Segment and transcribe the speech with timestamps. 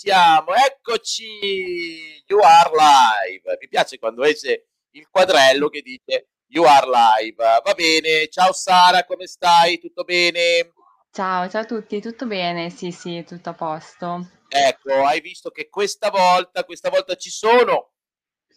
[0.00, 3.58] siamo, eccoci, you are live.
[3.60, 7.34] Mi piace quando esce il quadrello che dice you are live.
[7.36, 9.78] Va bene, ciao Sara, come stai?
[9.78, 10.72] Tutto bene?
[11.12, 12.70] Ciao, ciao a tutti, tutto bene?
[12.70, 14.26] Sì, sì, tutto a posto.
[14.48, 17.92] Ecco, hai visto che questa volta, questa volta ci sono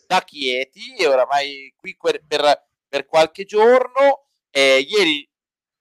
[0.07, 4.27] da Chieti, oramai qui per, per qualche giorno.
[4.49, 5.29] Eh, ieri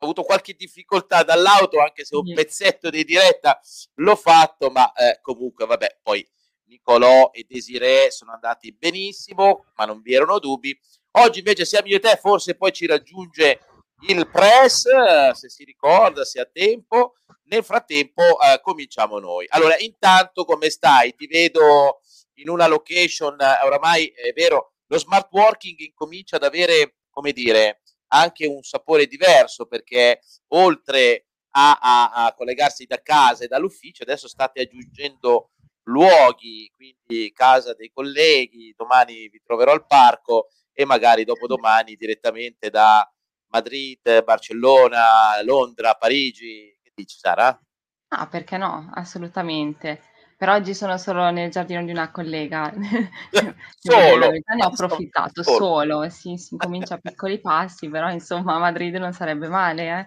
[0.05, 3.61] avuto qualche difficoltà dall'auto, anche se un pezzetto di diretta
[3.95, 6.27] l'ho fatto, ma eh, comunque, vabbè, poi
[6.67, 10.79] Nicolò e Desiree sono andati benissimo, ma non vi erano dubbi.
[11.13, 13.61] Oggi invece siamo io e te, forse poi ci raggiunge
[14.09, 14.87] il press,
[15.33, 17.15] se si ricorda, se ha tempo.
[17.45, 19.45] Nel frattempo eh, cominciamo noi.
[19.51, 21.15] Allora, intanto come stai?
[21.15, 22.01] Ti vedo
[22.37, 27.82] in una location, eh, oramai è vero, lo smart working incomincia ad avere, come dire,
[28.15, 34.29] anche un sapore diverso perché oltre a, a, a collegarsi da casa e dall'ufficio, adesso
[34.29, 35.51] state aggiungendo
[35.85, 43.07] luoghi, quindi casa dei colleghi, domani vi troverò al parco e magari dopodomani direttamente da
[43.49, 46.79] Madrid, Barcellona, Londra, Parigi.
[46.83, 47.59] Che dici Sara?
[48.09, 48.91] Ah, perché no?
[48.95, 50.12] Assolutamente.
[50.43, 52.75] Per oggi sono solo nel giardino di una collega.
[53.79, 54.29] Solo?
[54.29, 55.57] ne ho approfittato, Solo.
[55.57, 60.01] solo, sì, si incomincia a piccoli passi, però insomma a Madrid non sarebbe male, eh.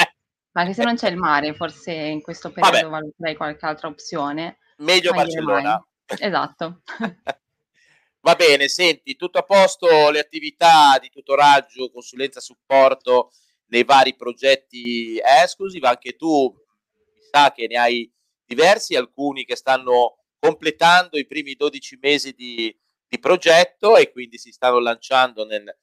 [0.00, 0.14] Eh.
[0.52, 2.60] Anche se non c'è il mare, forse in questo Vabbè.
[2.60, 4.58] periodo valuterei qualche altra opzione.
[4.76, 5.10] Meglio.
[5.14, 5.84] Barcellona.
[6.06, 6.82] Esatto.
[8.20, 13.32] Va bene, senti, tutto a posto le attività di tutoraggio, consulenza, supporto
[13.70, 18.12] nei vari progetti esclusive, anche tu mi sa che ne hai
[18.44, 22.76] diversi, alcuni che stanno completando i primi 12 mesi di,
[23.06, 25.76] di progetto e quindi si stanno lanciando nel-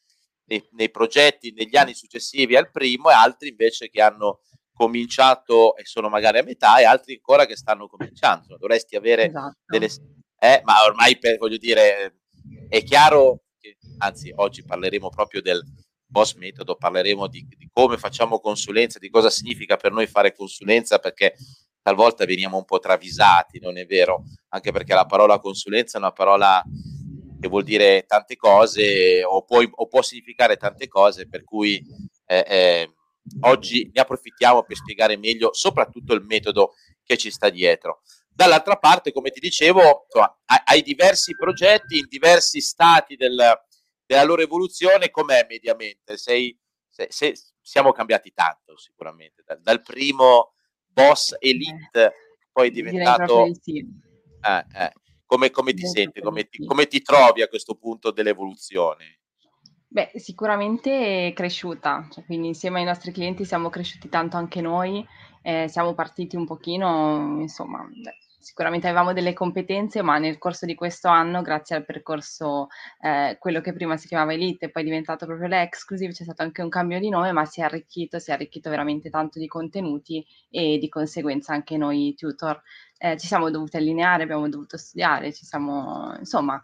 [0.50, 4.42] nei, nei progetti negli anni successivi al primo e altri invece che hanno
[4.74, 8.58] cominciato e sono magari a metà e altri ancora che stanno cominciando.
[8.58, 9.58] Dovresti avere Esatto.
[9.66, 9.90] delle...
[10.40, 12.22] eh, ma ormai per, voglio dire,
[12.68, 15.62] è chiaro che, anzi oggi parleremo proprio del
[16.06, 20.98] boss metodo, parleremo di, di come facciamo consulenza, di cosa significa per noi fare consulenza,
[20.98, 21.36] perché
[21.82, 24.24] talvolta veniamo un po' travisati, non è vero?
[24.50, 26.64] Anche perché la parola consulenza è una parola
[27.40, 31.82] che vuol dire tante cose o, può, o può significare tante cose, per cui
[32.26, 32.94] eh, eh,
[33.42, 36.74] oggi ne approfittiamo per spiegare meglio soprattutto il metodo
[37.04, 38.02] che ci sta dietro.
[38.28, 40.06] Dall'altra parte, come ti dicevo,
[40.66, 43.38] hai, diversi progetti in diversi stati del,
[44.06, 46.18] della loro evoluzione, com'è mediamente?
[46.18, 46.58] Sei,
[46.90, 50.54] se, se- siamo cambiati tanto sicuramente, dal, dal primo
[51.08, 52.14] boss elite,
[52.52, 53.48] poi è diventato...
[53.62, 53.78] sì.
[53.80, 54.92] eh, eh.
[55.26, 56.22] Come, come ti senti?
[56.22, 59.20] Come ti, come ti trovi a questo punto dell'evoluzione?
[59.88, 65.06] Beh, sicuramente è cresciuta, cioè, quindi insieme ai nostri clienti siamo cresciuti tanto anche noi,
[65.44, 67.88] eh, siamo partiti un pochino, insomma,
[68.50, 73.62] sicuramente avevamo delle competenze, ma nel corso di questo anno, grazie al percorso, eh, quello
[73.62, 76.70] che prima si chiamava Elite e poi è diventato proprio l'Exclusive, c'è stato anche un
[76.70, 80.80] cambio di nome, ma si è arricchito, si è arricchito veramente tanto di contenuti e
[80.80, 82.60] di conseguenza anche noi tutor
[82.98, 86.60] eh, ci siamo dovuti allineare, abbiamo dovuto studiare, ci siamo, insomma,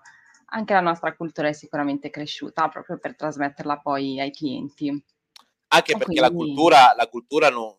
[0.47, 4.87] anche la nostra cultura è sicuramente cresciuta proprio per trasmetterla poi ai clienti.
[5.67, 7.77] Anche perché la quindi cultura, la cultura non-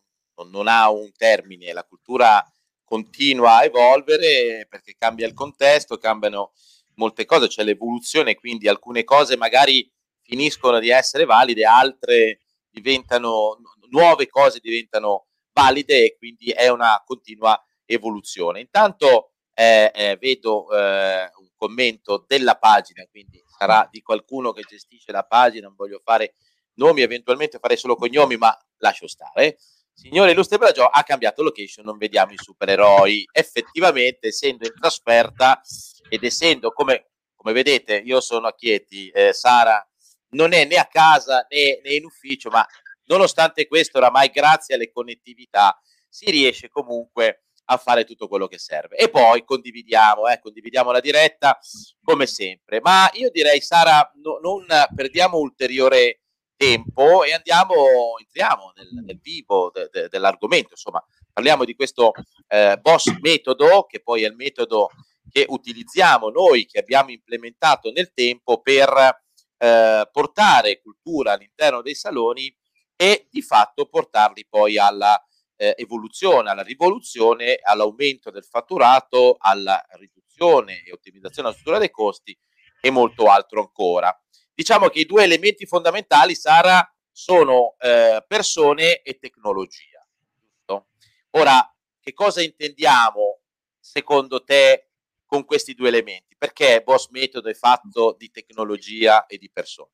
[0.49, 2.41] non ha un termine, la cultura
[2.87, 6.53] continua a evolvere perché cambia il contesto, cambiano
[6.95, 12.39] molte cose, c'è l'evoluzione, quindi alcune cose magari finiscono di essere valide, altre
[12.69, 18.61] diventano, nu- nuove cose diventano valide e quindi è una continua evoluzione.
[18.61, 25.11] Intanto eh, eh, vedo eh, un commento della pagina, quindi sarà di qualcuno che gestisce
[25.11, 26.35] la pagina, non voglio fare
[26.75, 29.57] nomi, eventualmente farei solo cognomi, ma lascio stare.
[29.99, 33.27] Signore Illustre Bragio ha cambiato location, non vediamo i supereroi.
[33.31, 35.59] Effettivamente, essendo in trasferta
[36.07, 39.83] ed essendo come, come vedete, io sono a Chieti, eh, Sara
[40.29, 42.63] non è né a casa né, né in ufficio, ma
[43.05, 45.75] nonostante questo, oramai grazie alle connettività
[46.07, 48.97] si riesce comunque a fare tutto quello che serve.
[48.97, 51.57] E poi condividiamo, eh, condividiamo la diretta
[52.03, 52.81] come sempre.
[52.81, 54.63] Ma io direi, Sara, no- non
[54.93, 56.21] perdiamo ulteriore
[56.57, 60.69] tempo e andiamo, entriamo nel, nel vivo de- de- dell'argomento.
[60.71, 61.01] Insomma,
[61.31, 62.11] parliamo di questo
[62.47, 64.89] eh, boss metodo, che poi è il metodo
[65.29, 69.21] che utilizziamo noi, che abbiamo implementato nel tempo per
[69.57, 72.53] eh, portare cultura all'interno dei saloni
[72.95, 75.21] e di fatto portarli poi alla
[75.55, 82.37] eh, evoluzione, alla rivoluzione, all'aumento del fatturato, alla riduzione e ottimizzazione della struttura dei costi
[82.79, 84.15] e molto altro ancora.
[84.57, 90.03] Diciamo che i due elementi fondamentali, Sara, sono eh, persone e tecnologia.
[90.35, 90.87] Giusto?
[91.37, 93.41] Ora, che cosa intendiamo
[93.79, 94.89] secondo te
[95.27, 96.35] con questi due elementi?
[96.35, 99.91] Perché Boss Metodo è fatto di tecnologia e di persone?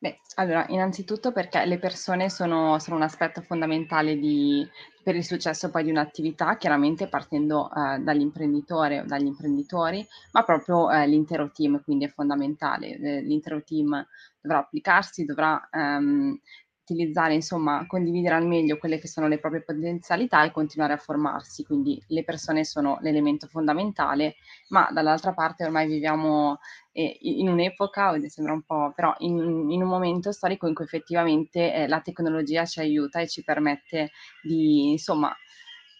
[0.00, 4.64] Beh, allora, innanzitutto perché le persone sono, sono un aspetto fondamentale di,
[5.02, 10.88] per il successo poi di un'attività, chiaramente partendo eh, dall'imprenditore o dagli imprenditori, ma proprio
[10.88, 12.96] eh, l'intero team, quindi è fondamentale.
[12.96, 14.06] Eh, l'intero team
[14.40, 16.38] dovrà applicarsi, dovrà ehm,
[16.88, 21.64] utilizzare, insomma, condividere al meglio quelle che sono le proprie potenzialità e continuare a formarsi.
[21.64, 24.36] Quindi le persone sono l'elemento fondamentale,
[24.68, 26.58] ma dall'altra parte ormai viviamo
[26.92, 31.74] eh, in un'epoca, sembra un po', però in, in, un momento storico in cui effettivamente
[31.74, 34.10] eh, la tecnologia ci aiuta e ci permette
[34.42, 35.34] di, insomma,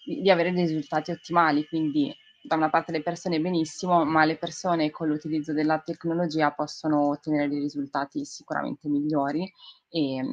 [0.04, 1.66] di, di avere dei risultati ottimali.
[1.66, 7.08] Quindi da una parte le persone benissimo, ma le persone con l'utilizzo della tecnologia possono
[7.08, 9.52] ottenere dei risultati sicuramente migliori
[9.88, 10.24] e,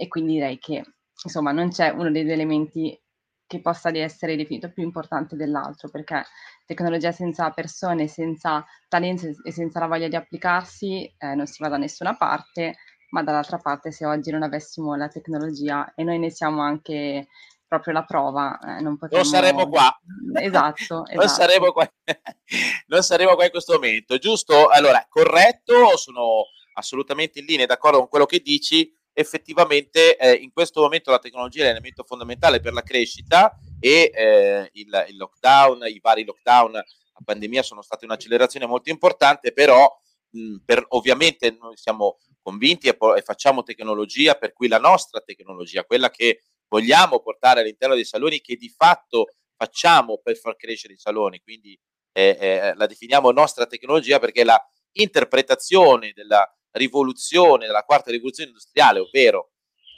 [0.00, 0.82] e quindi direi che
[1.22, 2.98] insomma non c'è uno degli elementi
[3.46, 6.24] che possa essere definito più importante dell'altro, perché
[6.64, 11.68] tecnologia senza persone, senza talento e senza la voglia di applicarsi eh, non si va
[11.68, 12.76] da nessuna parte,
[13.10, 17.26] ma dall'altra parte se oggi non avessimo la tecnologia e noi ne siamo anche
[17.66, 18.58] proprio la prova.
[18.58, 19.22] Eh, non, potremmo...
[19.22, 20.00] non, saremo qua.
[20.40, 21.14] Esatto, esatto.
[21.14, 21.92] non, saremo qua.
[22.86, 24.68] non saremo qua in questo momento, giusto?
[24.68, 26.44] Allora, corretto, sono
[26.74, 28.90] assolutamente in linea, d'accordo con quello che dici.
[29.12, 34.70] Effettivamente eh, in questo momento la tecnologia è l'elemento fondamentale per la crescita e eh,
[34.72, 36.84] il, il lockdown, i vari lockdown, la
[37.24, 39.90] pandemia sono state un'accelerazione molto importante, però
[40.30, 45.84] mh, per, ovviamente noi siamo convinti e, e, facciamo tecnologia per cui la nostra tecnologia,
[45.84, 50.98] quella che vogliamo portare all'interno dei saloni che di fatto facciamo per far crescere i
[50.98, 51.78] saloni, quindi
[52.12, 54.58] eh, eh, la definiamo nostra tecnologia perché la
[54.92, 59.52] interpretazione della rivoluzione, della quarta rivoluzione industriale, ovvero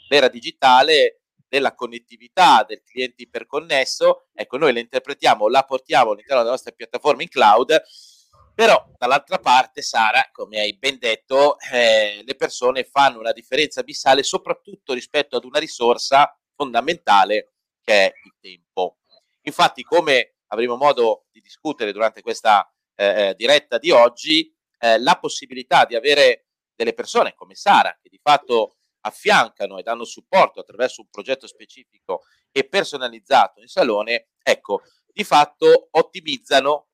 [0.08, 1.22] l'era digitale,
[1.52, 7.20] della connettività del cliente iperconnesso, ecco noi la interpretiamo, la portiamo all'interno della nostra piattaforma
[7.20, 7.82] in cloud,
[8.54, 14.22] però dall'altra parte Sara, come hai ben detto, eh, le persone fanno una differenza abissale
[14.22, 17.52] soprattutto rispetto ad una risorsa fondamentale
[17.82, 19.00] che è il tempo.
[19.42, 25.18] Infatti, come avremo modo di discutere durante questa eh, eh, diretta di oggi, eh, la
[25.18, 31.00] possibilità di avere delle persone come Sara che di fatto affiancano e danno supporto attraverso
[31.00, 36.88] un progetto specifico e personalizzato in salone, ecco, di fatto ottimizzano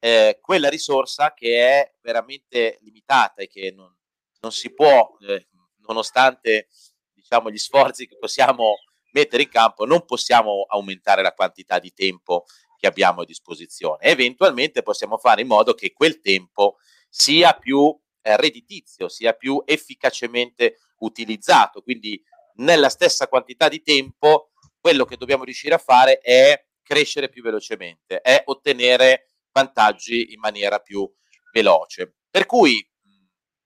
[0.00, 3.94] eh, quella risorsa che è veramente limitata e che non,
[4.40, 5.48] non si può, eh,
[5.86, 6.68] nonostante
[7.12, 8.74] diciamo, gli sforzi che possiamo
[9.12, 12.44] mettere in campo, non possiamo aumentare la quantità di tempo
[12.76, 14.02] che abbiamo a disposizione.
[14.02, 16.78] Eventualmente possiamo fare in modo che quel tempo
[17.08, 21.82] sia più eh, redditizio, sia più efficacemente utilizzato.
[21.82, 22.22] Quindi
[22.54, 28.20] nella stessa quantità di tempo, quello che dobbiamo riuscire a fare è crescere più velocemente,
[28.20, 31.10] è ottenere vantaggi in maniera più
[31.52, 32.16] veloce.
[32.30, 32.86] Per cui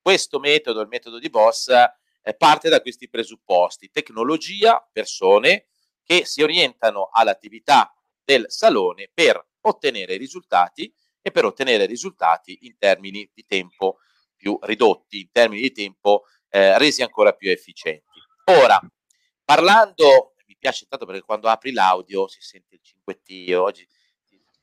[0.00, 5.66] questo metodo, il metodo di Boss, eh, parte da questi presupposti, tecnologia, persone
[6.02, 7.92] che si orientano all'attività
[8.24, 13.98] del salone per ottenere risultati e per ottenere risultati in termini di tempo
[14.46, 18.04] più ridotti, in termini di tempo eh, resi ancora più efficienti.
[18.44, 18.80] Ora,
[19.44, 23.84] parlando, mi piace tanto perché quando apri l'audio si sente il cinquettio, oggi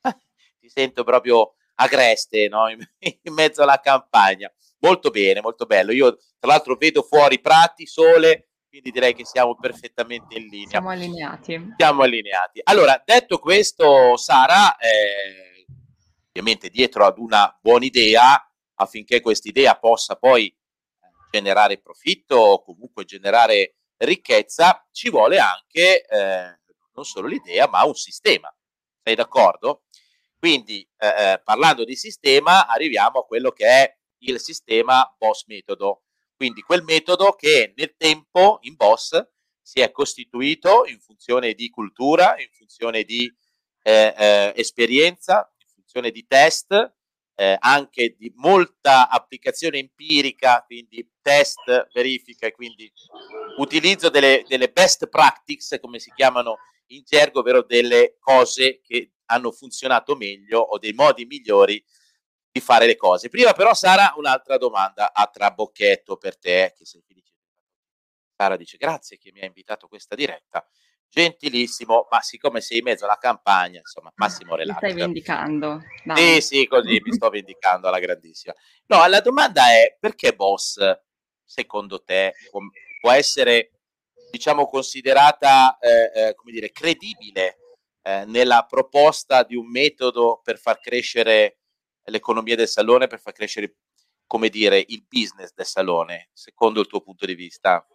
[0.60, 2.70] ti sento proprio agreste no?
[2.70, 2.80] in,
[3.24, 4.50] in mezzo alla campagna.
[4.80, 5.92] Molto bene, molto bello.
[5.92, 10.70] Io tra l'altro vedo fuori prati, sole, quindi direi che siamo perfettamente in linea.
[10.70, 11.74] Siamo allineati.
[11.76, 12.62] Siamo allineati.
[12.64, 15.66] Allora, detto questo, Sara, eh,
[16.30, 20.56] ovviamente dietro ad una buona idea, affinché questa idea possa poi
[21.32, 26.60] generare profitto o comunque generare ricchezza, ci vuole anche eh,
[26.94, 28.54] non solo l'idea, ma un sistema.
[29.02, 29.84] Sei d'accordo?
[30.38, 36.04] Quindi, eh, eh parlando di sistema, arriviamo a quello che è il sistema Boss metodo.
[36.36, 39.20] Quindi quel metodo che nel tempo in Boss
[39.62, 43.34] si è costituito in funzione di cultura, in funzione di
[43.84, 46.96] eh, eh, esperienza, in funzione di test,
[47.36, 52.92] eh, anche di molta applicazione empirica, quindi test, verifica e quindi
[53.58, 59.52] utilizzo delle, delle best practice, come si chiamano in gergo, ovvero delle cose che hanno
[59.52, 61.84] funzionato meglio o dei modi migliori
[62.52, 63.30] di fare le cose.
[63.30, 67.34] Prima però Sara un'altra domanda a trabocchetto per te che sei felice.
[68.36, 70.66] Sara dice grazie che mi ha invitato a questa diretta.
[71.14, 74.82] Gentilissimo, ma siccome sei in mezzo alla campagna, insomma, massimo relax.
[74.82, 75.84] Mi stai vendicando.
[76.04, 76.42] Dai.
[76.42, 78.52] Sì, sì, così mi sto vendicando alla grandissima.
[78.88, 80.80] No, la domanda è perché Boss,
[81.44, 82.34] secondo te,
[83.00, 83.74] può essere,
[84.32, 87.60] diciamo, considerata, eh, eh, come dire, credibile
[88.02, 91.60] eh, nella proposta di un metodo per far crescere
[92.06, 93.76] l'economia del salone, per far crescere,
[94.26, 97.86] come dire, il business del salone, secondo il tuo punto di vista?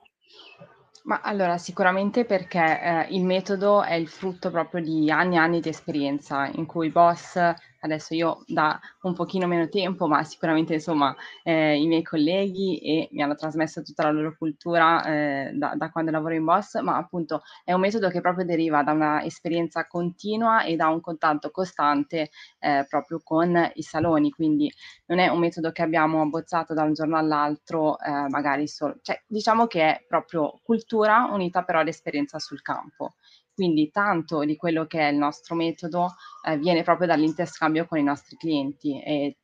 [1.08, 5.60] Ma allora, sicuramente perché eh, il metodo è il frutto proprio di anni e anni
[5.60, 7.34] di esperienza in cui i boss
[7.80, 13.08] adesso io da un pochino meno tempo, ma sicuramente insomma eh, i miei colleghi e
[13.12, 16.96] mi hanno trasmesso tutta la loro cultura eh, da, da, quando lavoro in Boss, ma
[16.96, 22.30] appunto è un metodo che proprio deriva da un'esperienza continua e da un contatto costante
[22.58, 24.72] eh, proprio con i saloni, quindi
[25.06, 29.22] non è un metodo che abbiamo abbozzato da un giorno all'altro, eh, magari solo, cioè
[29.26, 33.14] diciamo che è proprio cultura unita però all'esperienza sul campo.
[33.58, 36.14] Quindi tanto di quello che è il nostro metodo
[36.46, 39.38] eh, viene proprio dall'interscambio con i nostri clienti e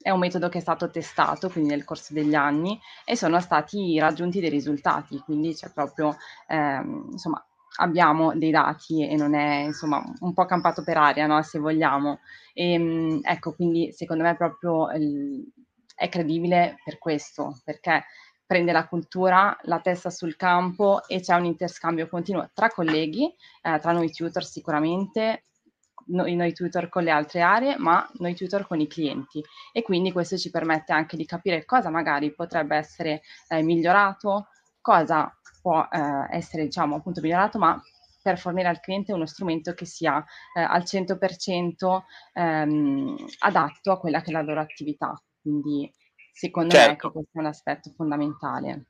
[0.00, 3.98] è un metodo che è stato testato quindi nel corso degli anni e sono stati
[3.98, 7.44] raggiunti dei risultati, quindi c'è proprio ehm, insomma
[7.80, 11.42] abbiamo dei dati e non è insomma un po' campato per aria, no?
[11.42, 12.20] se vogliamo.
[12.54, 15.44] E, ehm, ecco, quindi secondo me proprio il,
[15.96, 18.04] è credibile per questo, perché
[18.48, 23.26] prende la cultura, la testa sul campo e c'è un interscambio continuo tra colleghi,
[23.60, 25.44] eh, tra noi tutor sicuramente,
[26.06, 29.44] noi, noi, tutor con le altre aree, ma noi tutor con i clienti.
[29.70, 34.48] E quindi questo ci permette anche di capire cosa magari potrebbe essere eh, migliorato,
[34.80, 37.78] cosa può eh, essere, diciamo, appunto migliorato, ma
[38.22, 40.24] per fornire al cliente uno strumento che sia
[40.54, 42.00] eh, al 100%
[42.32, 45.22] ehm, adatto a quella che è la loro attività.
[45.38, 45.92] Quindi
[46.38, 46.86] Secondo certo.
[46.86, 48.84] me ecco, questo è un aspetto fondamentale.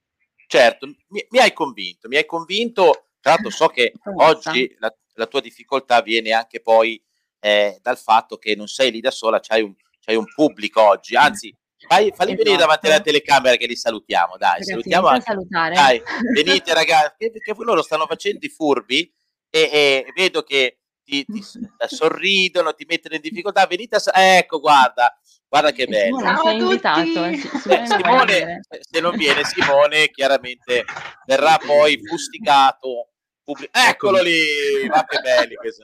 [0.46, 3.06] Certo, mi, mi hai convinto, mi hai convinto.
[3.18, 7.02] Tra l'altro so che oggi la, la, tua difficoltà viene anche poi
[7.40, 11.16] eh, dal fatto che non sei lì da sola, c'hai un, c'hai un pubblico oggi,
[11.16, 12.42] anzi Fai, falli esatto.
[12.42, 15.22] venire davanti alla telecamera che li salutiamo, dai, Ragazzi, salutiamo anche.
[15.22, 15.74] Salutare.
[15.74, 16.02] Dai,
[16.34, 19.10] venite ragazzi, che, loro stanno facendo i furbi
[19.48, 20.77] e, e vedo che
[21.08, 21.42] ti, ti,
[21.86, 24.36] sorridono, ti mettono in difficoltà, venite a...
[24.36, 26.18] Ecco, guarda, guarda che bello.
[26.18, 27.24] Simone, sei invitato.
[27.24, 30.84] Eh, Simone, se non viene Simone, chiaramente
[31.24, 33.10] verrà poi fustigato.
[33.42, 35.74] Pubblic- Eccolo lì, ma che belli che,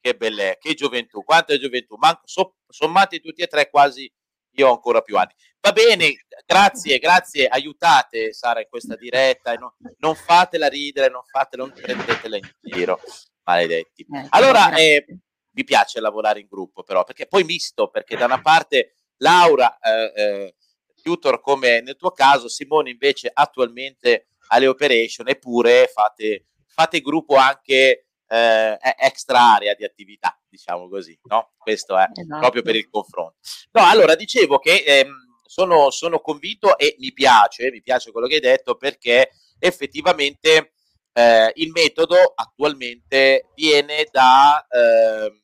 [0.00, 4.10] che belle, che gioventù, quanta gioventù, Manco, so, sommati tutti e tre quasi
[4.54, 5.34] io ho ancora più anni.
[5.60, 11.64] Va bene, grazie, grazie, aiutate Sara in questa diretta, non, non fatela ridere, non fatela,
[11.64, 12.98] non prendetela in giro
[13.44, 14.02] maledetti.
[14.02, 15.04] Eh, allora, eh,
[15.52, 20.12] mi piace lavorare in gruppo però, perché poi misto, perché da una parte Laura, eh,
[20.14, 20.54] eh,
[21.02, 28.06] tutor come nel tuo caso, Simone invece attualmente alle operation, eppure fate, fate gruppo anche
[28.26, 31.52] eh, extra area di attività, diciamo così, no?
[31.58, 32.40] Questo è esatto.
[32.40, 33.36] proprio per il confronto.
[33.72, 35.12] No, allora dicevo che ehm,
[35.44, 40.74] sono, sono convinto e mi piace, mi piace quello che hai detto perché effettivamente
[41.12, 45.40] eh, il metodo attualmente viene da eh,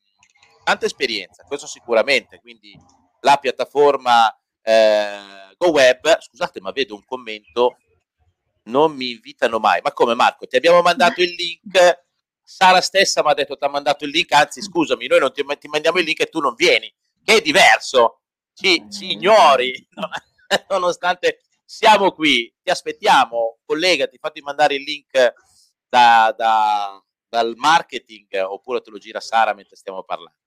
[0.65, 2.79] tanta esperienza, questo sicuramente, quindi
[3.21, 7.79] la piattaforma eh, GoWeb, scusate ma vedo un commento,
[8.65, 12.05] non mi invitano mai, ma come Marco, ti abbiamo mandato il link,
[12.43, 15.45] Sara stessa mi ha detto ti ha mandato il link, anzi scusami, noi non ti,
[15.59, 16.93] ti mandiamo il link e tu non vieni,
[17.25, 18.23] che è diverso,
[18.55, 19.89] ci, ci ignori,
[20.69, 25.35] nonostante siamo qui, ti aspettiamo, collegati, fatti mandare il link
[25.89, 30.39] da, da, dal marketing oppure te lo gira Sara mentre stiamo parlando.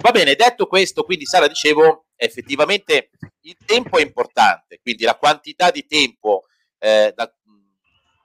[0.00, 3.10] Va bene, detto questo, quindi Sara dicevo, effettivamente
[3.42, 6.44] il tempo è importante, quindi la quantità di tempo
[6.78, 7.32] eh, da,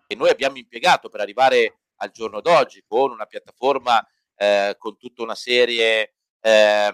[0.08, 4.06] che noi abbiamo impiegato per arrivare al giorno d'oggi con una piattaforma
[4.36, 6.92] eh, con tutta una serie, eh,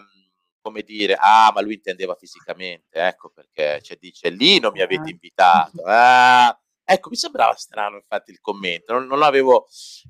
[0.61, 5.09] come dire, ah, ma lui intendeva fisicamente, ecco perché cioè, dice lì non mi avete
[5.09, 6.55] invitato, ah,
[6.91, 9.65] Ecco, mi sembrava strano infatti il commento, non, non l'avevo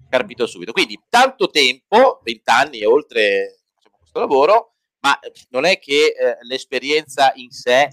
[0.10, 0.72] capito subito.
[0.72, 5.20] Quindi tanto tempo, 20 anni e oltre facciamo questo lavoro, ma
[5.50, 7.88] non è che eh, l'esperienza in sé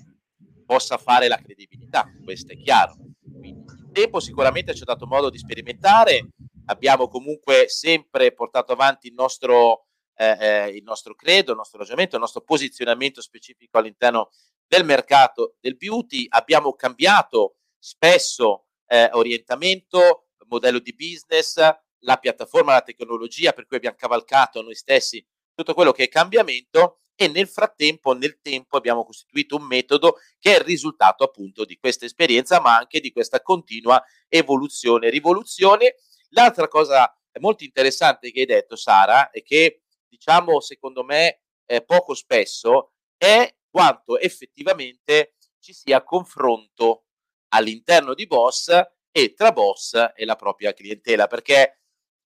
[0.64, 2.96] possa fare la credibilità, questo è chiaro.
[3.20, 6.30] Quindi il tempo sicuramente ci ha dato modo di sperimentare,
[6.64, 12.14] abbiamo comunque sempre portato avanti il nostro, eh, eh, il nostro credo, il nostro ragionamento,
[12.14, 14.30] il nostro posizionamento specifico all'interno
[14.66, 21.56] del mercato del beauty, abbiamo cambiato spesso eh, orientamento, modello di business,
[22.00, 27.00] la piattaforma, la tecnologia per cui abbiamo cavalcato noi stessi tutto quello che è cambiamento
[27.20, 31.76] e nel frattempo, nel tempo, abbiamo costituito un metodo che è il risultato appunto di
[31.76, 35.96] questa esperienza, ma anche di questa continua evoluzione, rivoluzione.
[36.28, 42.14] L'altra cosa molto interessante che hai detto, Sara, e che diciamo secondo me eh, poco
[42.14, 47.07] spesso, è quanto effettivamente ci sia confronto
[47.48, 48.70] all'interno di Boss
[49.10, 51.78] e tra Boss e la propria clientela, perché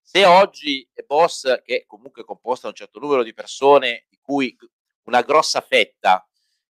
[0.04, 4.56] Se oggi Boss, che comunque è composta da un certo numero di persone, di cui
[5.04, 6.26] una grossa fetta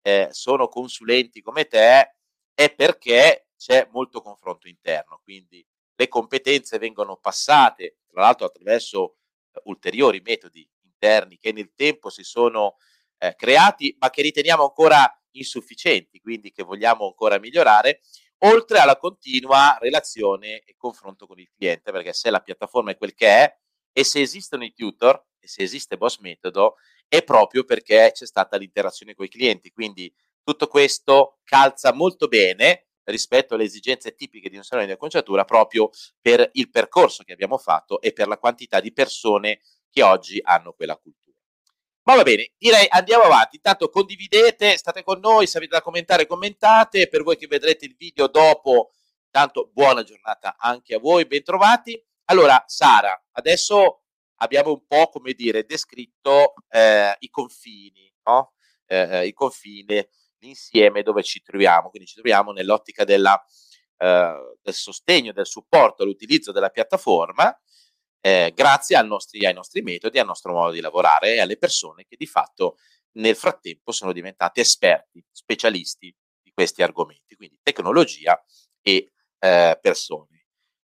[0.01, 2.17] eh, sono consulenti come te,
[2.53, 9.15] è perché c'è molto confronto interno, quindi le competenze vengono passate, tra l'altro attraverso
[9.53, 12.75] eh, ulteriori metodi interni che nel tempo si sono
[13.19, 18.01] eh, creati, ma che riteniamo ancora insufficienti, quindi che vogliamo ancora migliorare,
[18.45, 23.13] oltre alla continua relazione e confronto con il cliente, perché se la piattaforma è quel
[23.13, 23.57] che è
[23.91, 26.75] e se esistono i tutor e se esiste Boss Metodo
[27.07, 32.87] è proprio perché c'è stata l'interazione con i clienti, quindi tutto questo calza molto bene
[33.05, 37.57] rispetto alle esigenze tipiche di un salone di acconciatura proprio per il percorso che abbiamo
[37.57, 39.59] fatto e per la quantità di persone
[39.89, 41.22] che oggi hanno quella cultura.
[42.05, 43.55] Ma va bene, direi andiamo avanti.
[43.55, 47.95] Intanto condividete, state con noi, se avete da commentare commentate, per voi che vedrete il
[47.97, 48.91] video dopo,
[49.31, 52.01] tanto buona giornata anche a voi, bentrovati.
[52.25, 54.01] Allora, Sara, adesso
[54.37, 58.53] abbiamo un po', come dire, descritto eh, i confini, no?
[58.85, 60.05] eh, i confini,
[60.39, 63.41] l'insieme dove ci troviamo, quindi ci troviamo nell'ottica della,
[63.97, 67.57] eh, del sostegno, del supporto all'utilizzo della piattaforma,
[68.25, 72.15] eh, grazie nostri, ai nostri metodi, al nostro modo di lavorare e alle persone che
[72.15, 72.77] di fatto
[73.17, 78.41] nel frattempo sono diventate esperti, specialisti di questi argomenti, quindi tecnologia
[78.81, 80.45] e eh, persone.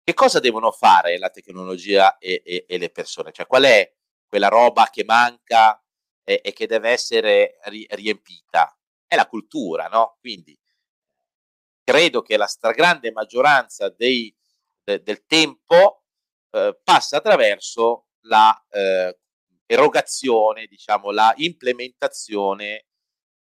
[0.03, 3.31] Che cosa devono fare la tecnologia e, e, e, le persone?
[3.31, 3.91] Cioè qual è
[4.27, 5.83] quella roba che manca
[6.23, 8.77] e, e che deve essere ri, riempita?
[9.07, 10.17] È la cultura, no?
[10.19, 10.55] Quindi
[11.83, 14.31] credo che la stragrande maggioranza dei,
[14.83, 16.04] de, del tempo
[16.55, 19.19] eh, passa attraverso la eh,
[19.65, 22.85] erogazione, diciamo, la implementazione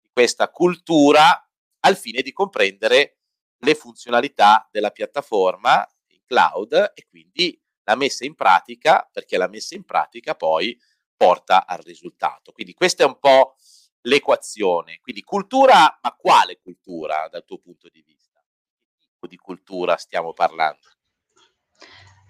[0.00, 1.47] di questa cultura
[1.81, 3.19] al fine di comprendere
[3.59, 9.75] le funzionalità della piattaforma in cloud e quindi la messa in pratica, perché la messa
[9.75, 10.78] in pratica poi
[11.14, 12.52] porta al risultato.
[12.52, 13.57] Quindi questa è un po'
[14.02, 15.00] l'equazione.
[15.02, 18.43] Quindi cultura, ma quale cultura dal tuo punto di vista?
[19.21, 20.89] Di cultura stiamo parlando?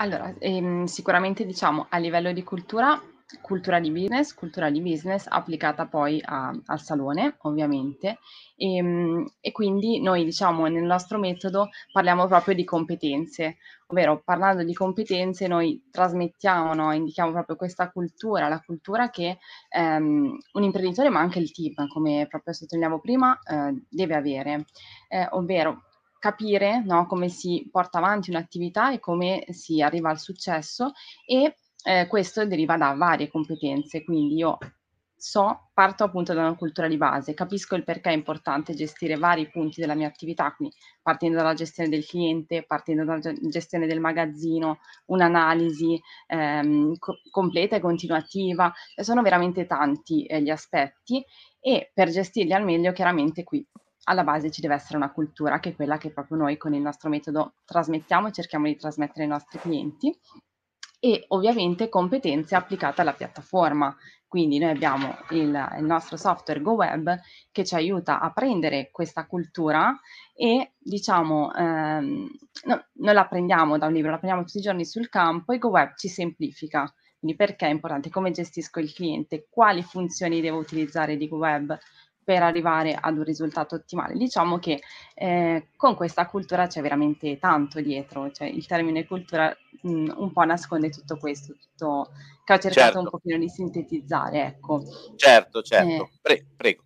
[0.03, 3.01] Allora, ehm, sicuramente diciamo a livello di cultura,
[3.41, 8.19] cultura di business, cultura di business applicata poi a, al salone, ovviamente,
[8.57, 14.65] e, ehm, e, quindi noi diciamo nel nostro metodo parliamo proprio di competenze, ovvero parlando
[14.65, 19.39] di competenze noi trasmettiamo, no, indichiamo proprio questa cultura, la cultura che
[19.69, 24.65] ehm, un imprenditore ma anche il team, come proprio sottolineavo prima, eh, deve avere,
[25.09, 25.83] eh, ovvero
[26.23, 30.93] capire no, come si porta avanti un'attività e come si arriva al successo
[31.27, 34.57] e eh, questo deriva da varie competenze, quindi io
[35.17, 39.51] so, parto appunto da una cultura di base, capisco il perché è importante gestire vari
[39.51, 44.79] punti della mia attività, quindi partendo dalla gestione del cliente, partendo dalla gestione del magazzino,
[45.07, 51.25] un'analisi ehm, co- completa e continuativa, sono veramente tanti eh, gli aspetti
[51.59, 53.67] e per gestirli al meglio chiaramente qui
[54.05, 56.81] alla base ci deve essere una cultura che è quella che proprio noi con il
[56.81, 60.17] nostro metodo trasmettiamo e cerchiamo di trasmettere ai nostri clienti
[61.05, 63.95] e ovviamente competenze applicate alla piattaforma.
[64.29, 69.99] Quindi noi abbiamo il, il, nostro software GoWeb che ci aiuta a prendere questa cultura
[70.33, 72.29] e diciamo ehm,
[72.67, 75.59] no, noi la prendiamo da un libro, la prendiamo tutti i giorni sul campo e
[75.59, 76.91] GoWeb ci semplifica.
[77.19, 78.09] Quindi perché è importante?
[78.09, 79.49] Come gestisco il cliente?
[79.51, 81.79] Quali funzioni devo utilizzare di GoWeb?
[82.25, 84.15] Per arrivare ad un risultato ottimale.
[84.15, 84.81] Diciamo che
[85.15, 90.33] eh, con questa cultura c'è veramente tanto dietro, cioè il termine cultura mh, mm, un
[90.33, 92.11] po' nasconde tutto questo, tutto,
[92.45, 92.99] che ho cercato certo.
[93.01, 94.45] un pochino di sintetizzare.
[94.45, 94.83] Ecco.
[95.17, 96.83] Certo, certo, eh, Pre- prego.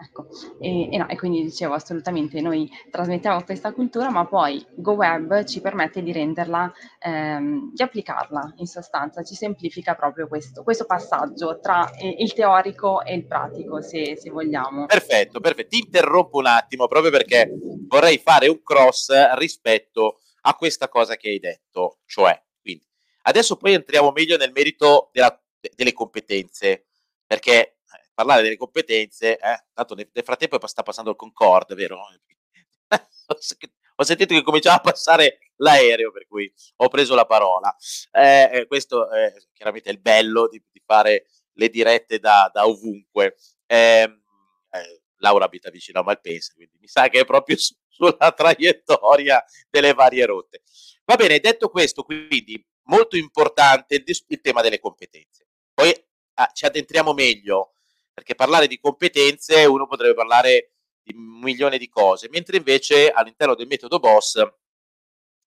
[0.00, 0.28] Ecco,
[0.60, 5.60] e, e, no, e, quindi dicevo assolutamente noi trasmettiamo questa cultura, ma poi GoWeb ci
[5.60, 11.90] permette di renderla, ehm, di applicarla in sostanza, ci semplifica proprio questo, questo passaggio tra
[12.00, 14.86] il teorico e il pratico, se, se, vogliamo.
[14.86, 15.70] Perfetto, perfetto.
[15.70, 17.50] Ti interrompo un attimo proprio perché
[17.88, 22.86] vorrei fare un cross rispetto a questa cosa che hai detto, cioè, quindi
[23.22, 25.36] adesso poi entriamo meglio nel merito della,
[25.74, 26.86] delle competenze,
[27.26, 27.77] perché
[28.18, 32.00] parlare delle competenze, eh, tanto nel, nel frattempo sta passando il Concorde, vero?
[33.94, 37.72] ho sentito che cominciava a passare l'aereo, per cui ho preso la parola.
[38.10, 43.36] Eh, eh, questo è chiaramente il bello di, di fare le dirette da, da ovunque.
[43.66, 44.20] Ehm,
[44.70, 49.44] eh, Laura abita vicino a Malpensa, quindi mi sa che è proprio su, sulla traiettoria
[49.70, 50.62] delle varie rotte.
[51.04, 55.46] Va bene, detto questo, quindi molto importante il, il tema delle competenze.
[55.72, 55.94] Poi
[56.34, 57.74] ah, ci addentriamo meglio
[58.18, 60.72] perché parlare di competenze uno potrebbe parlare
[61.04, 64.44] di un milione di cose, mentre invece all'interno del metodo BOSS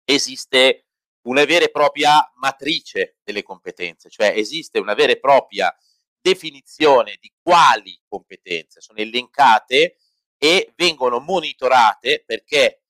[0.06, 0.86] esiste
[1.24, 5.76] una vera e propria matrice delle competenze, cioè esiste una vera e propria
[6.22, 9.98] definizione di quali competenze sono elencate
[10.38, 12.84] e vengono monitorate perché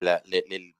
[0.00, 0.74] le, le, il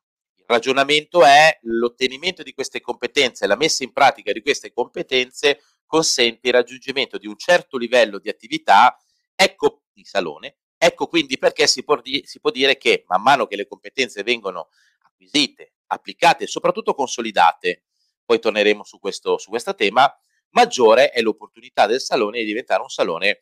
[0.44, 5.62] ragionamento è l'ottenimento di queste competenze, la messa in pratica di queste competenze
[5.92, 8.98] consente il raggiungimento di un certo livello di attività,
[9.34, 13.46] ecco di salone, ecco quindi perché si può, di, si può dire che man mano
[13.46, 14.70] che le competenze vengono
[15.02, 17.82] acquisite, applicate e soprattutto consolidate,
[18.24, 20.10] poi torneremo su questo, su questo tema,
[20.52, 23.40] maggiore è l'opportunità del salone di diventare un salone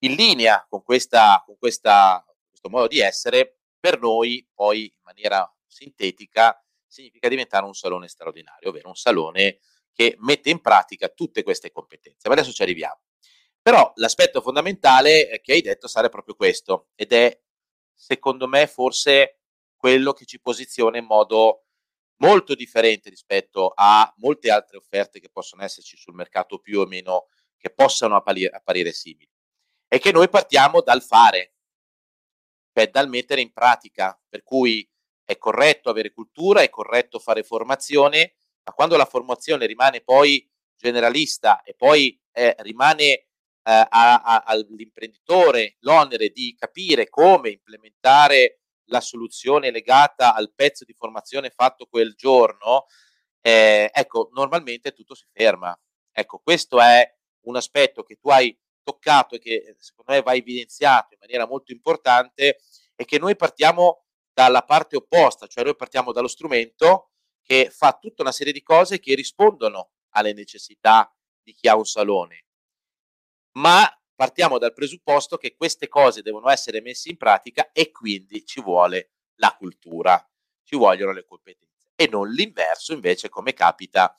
[0.00, 5.50] in linea con, questa, con questa, questo modo di essere, per noi poi in maniera
[5.66, 9.60] sintetica significa diventare un salone straordinario, ovvero un salone
[9.92, 12.28] che mette in pratica tutte queste competenze.
[12.28, 13.00] Ma adesso ci arriviamo.
[13.62, 17.38] Però l'aspetto fondamentale che hai detto sarà proprio questo ed è
[17.92, 19.40] secondo me forse
[19.76, 21.66] quello che ci posiziona in modo
[22.20, 27.28] molto differente rispetto a molte altre offerte che possono esserci sul mercato più o meno
[27.58, 29.30] che possano apparire, apparire simili.
[29.86, 31.54] È che noi partiamo dal fare,
[32.72, 34.88] cioè dal mettere in pratica, per cui
[35.24, 41.62] è corretto avere cultura, è corretto fare formazione, ma quando la formazione rimane poi generalista
[41.62, 43.26] e poi eh, rimane eh,
[43.62, 51.50] a, a, all'imprenditore l'onere di capire come implementare la soluzione legata al pezzo di formazione
[51.50, 52.86] fatto quel giorno,
[53.40, 55.78] eh, ecco, normalmente tutto si ferma.
[56.12, 57.08] Ecco, questo è
[57.42, 61.46] un aspetto che tu hai toccato e che eh, secondo me va evidenziato in maniera
[61.46, 62.58] molto importante
[62.94, 67.09] e che noi partiamo dalla parte opposta, cioè noi partiamo dallo strumento
[67.50, 71.84] che fa tutta una serie di cose che rispondono alle necessità di chi ha un
[71.84, 72.44] salone,
[73.56, 78.60] ma partiamo dal presupposto che queste cose devono essere messe in pratica e quindi ci
[78.62, 80.24] vuole la cultura,
[80.62, 84.14] ci vogliono le competenze e non l'inverso invece come capita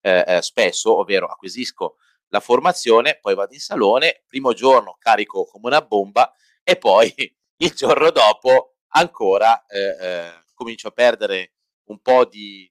[0.00, 1.96] eh, eh, spesso, ovvero acquisisco
[2.28, 7.12] la formazione, poi vado in salone, primo giorno carico come una bomba e poi
[7.64, 11.50] il giorno dopo ancora eh, eh comincio a perdere
[11.86, 12.70] un po' di,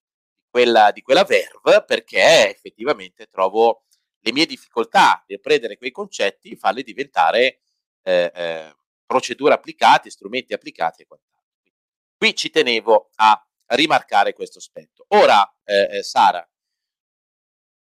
[0.56, 3.84] quella, di quella verve perché effettivamente trovo
[4.20, 7.60] le mie difficoltà nel prendere quei concetti, farli diventare
[8.04, 11.74] eh, eh, procedure applicate, strumenti applicati e quant'altro.
[12.16, 15.04] Qui ci tenevo a rimarcare questo aspetto.
[15.10, 16.50] Ora, eh, eh Sara,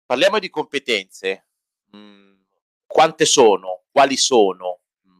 [0.06, 1.48] parliamo di competenze.
[1.96, 2.42] Mm,
[2.86, 3.86] quante sono?
[3.90, 4.82] Quali sono?
[5.08, 5.18] Mm,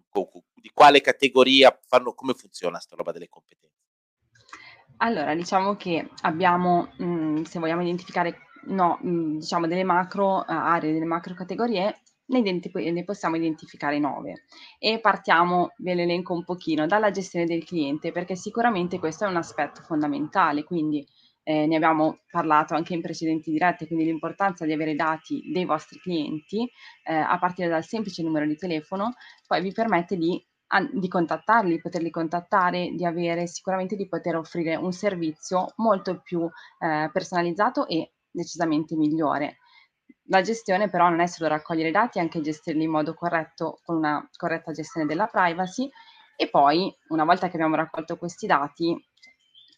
[0.55, 2.14] di quale categoria fanno?
[2.14, 3.62] Come funziona questa roba delle competenze?
[5.02, 10.92] Allora, diciamo che abbiamo, mh, mm, se vogliamo identificare no, mhmm, diciamo delle macro aree,
[10.92, 14.44] delle macro categorie, ne, identi- ne possiamo identificare nove.
[14.78, 19.36] E partiamo, ve l'elenco un pochino, dalla gestione del cliente, perché sicuramente questo è un
[19.36, 21.04] aspetto fondamentale, quindi
[21.42, 25.98] eh, ne abbiamo parlato anche in precedenti dirette, quindi l'importanza di avere dati dei vostri
[25.98, 26.62] clienti
[27.04, 29.14] eh, a partire dal semplice numero di telefono,
[29.48, 30.40] poi vi permette di
[30.92, 37.11] di contattarli, poterli contattare, di avere sicuramente di poter offrire un servizio molto più eh,
[37.12, 39.58] personalizzato e decisamente migliore.
[40.26, 43.96] La gestione però non è solo raccogliere dati, è anche gestirli in modo corretto con
[43.96, 45.90] una corretta gestione della privacy
[46.37, 48.96] e poi una volta che abbiamo raccolto questi dati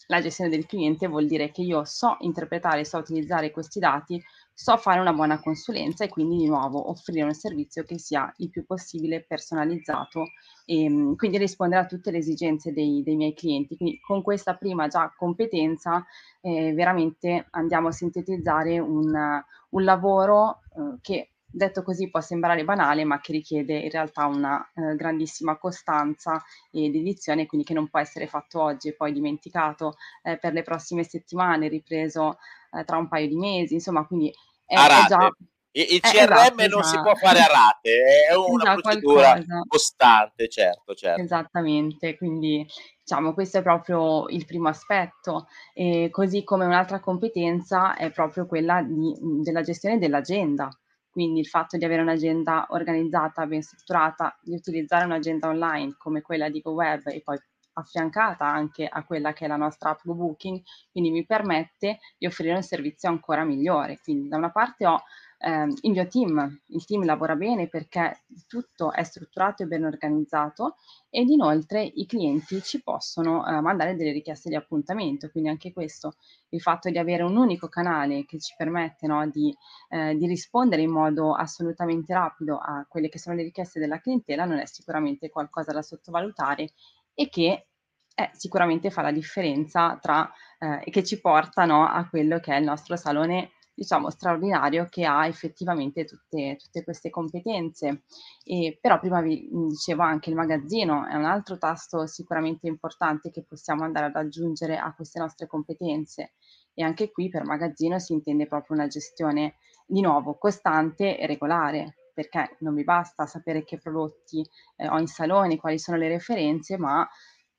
[0.06, 4.76] la gestione del cliente vuol dire che io so interpretare, so utilizzare questi dati, so
[4.76, 8.64] fare una buona consulenza e quindi di nuovo offrire un servizio che sia il più
[8.64, 10.26] possibile personalizzato
[10.64, 13.76] e mm, quindi rispondere a tutte le esigenze dei, dei miei clienti.
[13.76, 16.04] Quindi con questa prima già competenza
[16.40, 23.04] eh, veramente andiamo a sintetizzare un, un lavoro eh, che detto così può sembrare banale,
[23.04, 28.00] ma che richiede in realtà una eh, grandissima costanza e dedizione, quindi che non può
[28.00, 32.38] essere fatto oggi e poi dimenticato eh, per le prossime settimane, ripreso
[32.72, 34.32] eh, tra un paio di mesi, insomma, quindi
[34.66, 35.30] è, è già...
[35.76, 36.82] Il, il CRM esatto, non esatto.
[36.82, 37.90] si può fare a rate,
[38.30, 39.60] è una esatto, procedura qualcosa.
[39.66, 41.20] costante, certo, certo.
[41.20, 42.66] Esattamente, quindi
[43.00, 48.82] diciamo questo è proprio il primo aspetto, e così come un'altra competenza è proprio quella
[48.82, 50.68] di, della gestione dell'agenda
[51.14, 56.48] quindi il fatto di avere un'agenda organizzata, ben strutturata, di utilizzare un'agenda online come quella
[56.48, 57.38] di GoWeb e poi
[57.74, 62.56] affiancata anche a quella che è la nostra app GoBooking, quindi mi permette di offrire
[62.56, 64.00] un servizio ancora migliore.
[64.02, 65.04] Quindi da una parte ho
[65.44, 70.76] eh, il mio team, il team lavora bene perché tutto è strutturato e ben organizzato
[71.10, 76.14] ed inoltre i clienti ci possono eh, mandare delle richieste di appuntamento, quindi anche questo,
[76.48, 79.54] il fatto di avere un unico canale che ci permette no, di,
[79.90, 84.46] eh, di rispondere in modo assolutamente rapido a quelle che sono le richieste della clientela
[84.46, 86.72] non è sicuramente qualcosa da sottovalutare
[87.12, 87.66] e che
[88.14, 92.54] eh, sicuramente fa la differenza tra ehm, e che ci porta, no, a quello che
[92.54, 98.04] è il nostro salone, diciamo, straordinario che ha effettivamente tutte tutte queste competenze.
[98.44, 103.44] E però prima vi dicevo anche il magazzino è un altro tasto sicuramente importante che
[103.44, 106.34] possiamo andare ad aggiungere a queste nostre competenze.
[106.74, 109.56] E anche qui per magazzino si intende proprio una gestione,
[109.86, 114.42] di nuovo, costante e regolare, perché non mi basta sapere che prodotti,
[114.76, 117.06] ehm, ho in salone, quali sono le referenze, ma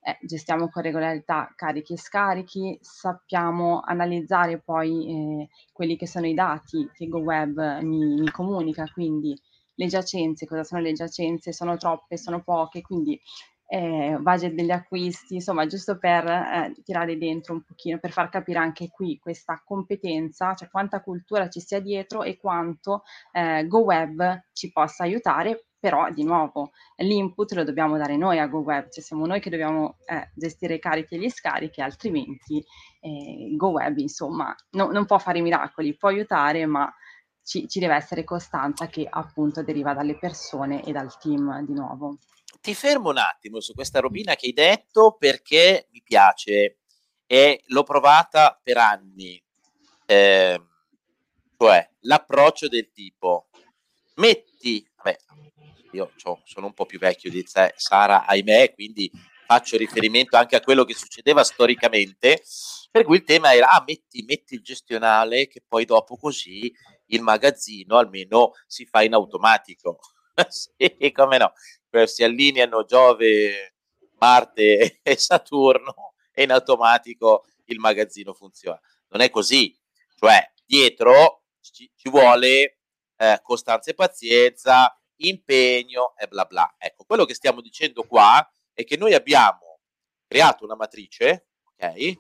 [0.06, 6.36] eh, gestiamo con regolarità carichi e scarichi, sappiamo analizzare poi eh, quelli che sono i
[6.36, 9.36] dati che GoWeb mi, mi comunica, quindi
[9.74, 13.20] le giacenze, cosa sono le giacenze, sono troppe, sono poche, quindi
[13.68, 18.60] eh, budget degli acquisti, insomma, giusto per eh, tirare dentro un pochino, per far capire
[18.60, 24.72] anche qui questa competenza, cioè quanta cultura ci sia dietro e quanto eh, GoWeb ci
[24.72, 29.40] possa aiutare, però di nuovo l'input lo dobbiamo dare noi a GoWeb, cioè siamo noi
[29.40, 32.58] che dobbiamo eh, gestire i carichi e gli scarichi, altrimenti
[33.02, 36.92] eh, GoWeb insomma no, non può fare miracoli, può aiutare, ma
[37.44, 42.18] ci, ci deve essere costanza che appunto deriva dalle persone e dal team di nuovo
[42.62, 46.80] ti fermo un attimo su questa robina che hai detto perché mi piace
[47.28, 49.40] e l'ho provata per anni.
[50.08, 50.60] Eh,
[51.60, 53.50] cioè, l'approccio del tipo
[54.16, 55.18] metti, vabbè,
[55.96, 57.44] io sono un po' più vecchio di
[57.76, 59.10] Sara, ahimè, quindi
[59.46, 62.42] faccio riferimento anche a quello che succedeva storicamente,
[62.92, 66.72] per cui il tema era, ah, metti, metti il gestionale che poi dopo così
[67.08, 70.00] il magazzino almeno si fa in automatico.
[70.50, 71.54] sì, come no
[72.06, 73.76] si allineano Giove,
[74.20, 78.80] Marte e Saturno e in automatico il magazzino funziona.
[79.10, 79.74] Non è così,
[80.16, 82.80] cioè dietro ci, ci vuole
[83.18, 86.76] eh, costanza e pazienza, impegno e bla bla.
[86.78, 89.80] Ecco, quello che stiamo dicendo qua è che noi abbiamo
[90.28, 92.20] creato una matrice, ok?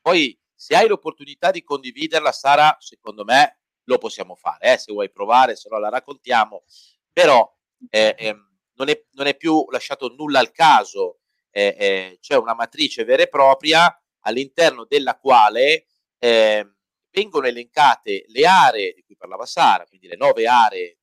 [0.00, 4.78] Poi se hai l'opportunità di condividerla, Sara, secondo me lo possiamo fare, eh?
[4.78, 6.64] se vuoi provare, se no la raccontiamo,
[7.12, 7.50] però
[7.90, 12.54] eh, ehm, non è, non è più lasciato nulla al caso, eh, eh, c'è una
[12.54, 15.86] matrice vera e propria all'interno della quale
[16.18, 16.72] eh,
[17.10, 20.97] vengono elencate le aree di cui parlava Sara, quindi le nove aree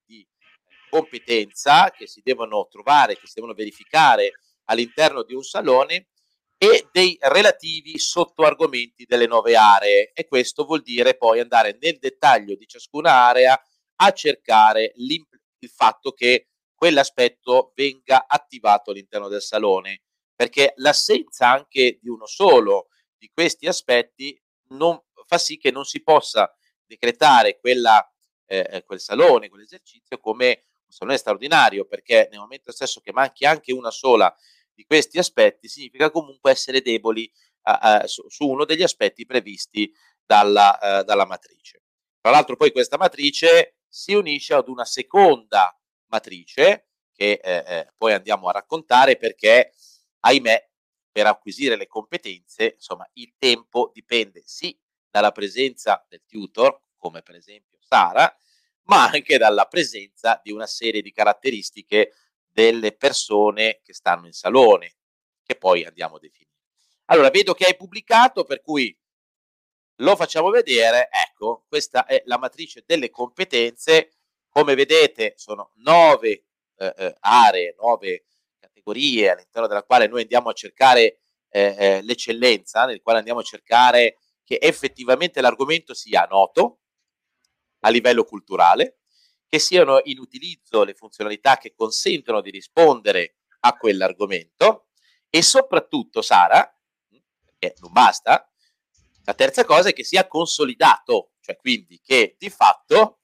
[0.96, 4.32] competenza che si devono trovare, che si devono verificare
[4.66, 6.08] all'interno di un salone
[6.58, 10.12] e dei relativi sottoargomenti delle nove aree.
[10.14, 13.62] E questo vuol dire poi andare nel dettaglio di ciascuna area
[13.98, 15.26] a cercare il
[15.70, 20.04] fatto che quell'aspetto venga attivato all'interno del salone,
[20.34, 26.02] perché l'assenza anche di uno solo di questi aspetti non, fa sì che non si
[26.02, 26.54] possa
[26.86, 28.10] decretare quella,
[28.46, 30.64] eh, eh quel salone, quell'esercizio come
[30.96, 34.34] un salone straordinario, perché nel momento stesso che manchi anche una sola
[34.74, 37.30] di questi aspetti, significa comunque essere deboli
[37.64, 39.92] eh, su, su, uno degli aspetti previsti
[40.26, 41.84] dalla, eh, dalla matrice.
[42.22, 45.78] Tra l'altro poi questa matrice si unisce ad una seconda
[46.08, 49.74] matrice che eh, eh, poi andiamo a raccontare perché,
[50.22, 50.70] ahimè,
[51.12, 54.78] per acquisire le competenze, insomma, il tempo dipende sì
[55.10, 58.36] dalla presenza del tutor, come per esempio Sara,
[58.86, 62.14] ma anche dalla presenza di una serie di caratteristiche
[62.48, 64.96] delle persone che stanno in salone,
[65.44, 66.54] che poi andiamo a definire.
[67.06, 68.98] Allora, vedo che hai pubblicato, per cui
[70.00, 71.10] lo facciamo vedere.
[71.12, 74.12] Ecco, questa è la matrice delle competenze
[74.56, 76.46] come vedete sono nove
[76.78, 78.24] eh, eh, aree, nove
[78.58, 81.20] categorie all'interno della quale noi andiamo a cercare
[81.50, 86.80] eh, eh, l'eccellenza, nel quale andiamo a cercare che effettivamente l'argomento sia noto
[87.86, 88.98] a livello culturale,
[89.48, 94.88] che siano in utilizzo le funzionalità che consentono di rispondere a quell'argomento
[95.30, 96.68] e soprattutto, Sara,
[97.46, 98.50] perché non basta,
[99.24, 103.20] la terza cosa è che sia consolidato, cioè quindi che di fatto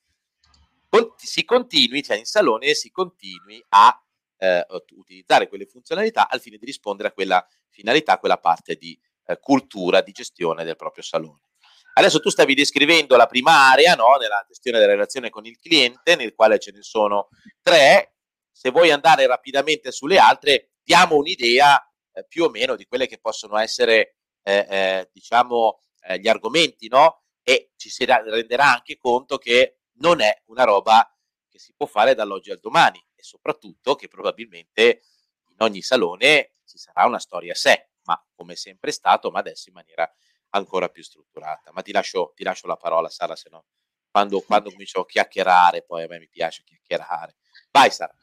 [1.17, 4.03] si continui, cioè in salone si continui a
[4.37, 9.39] eh, utilizzare quelle funzionalità al fine di rispondere a quella finalità, quella parte di eh,
[9.39, 11.50] cultura, di gestione del proprio salone.
[11.93, 14.15] Adesso tu stavi descrivendo la prima area, no?
[14.17, 17.27] nella gestione della relazione con il cliente, nel quale ce ne sono
[17.61, 18.15] tre.
[18.51, 21.81] Se vuoi andare rapidamente sulle altre, diamo un'idea
[22.13, 26.87] eh, più o meno di quelle che possono essere, eh, eh, diciamo, eh, gli argomenti,
[26.87, 27.23] no?
[27.43, 31.05] E ci si renderà anche conto che non è una roba
[31.49, 35.01] che si può fare dall'oggi al domani e soprattutto che probabilmente
[35.49, 39.39] in ogni salone ci sarà una storia a sé, ma come sempre è stato, ma
[39.39, 40.09] adesso in maniera
[40.51, 41.71] ancora più strutturata.
[41.73, 43.65] Ma ti lascio, ti lascio la parola, Sara, se no
[44.11, 47.35] quando, quando comincio a chiacchierare, poi a me mi piace chiacchierare.
[47.71, 48.13] Vai, Sara.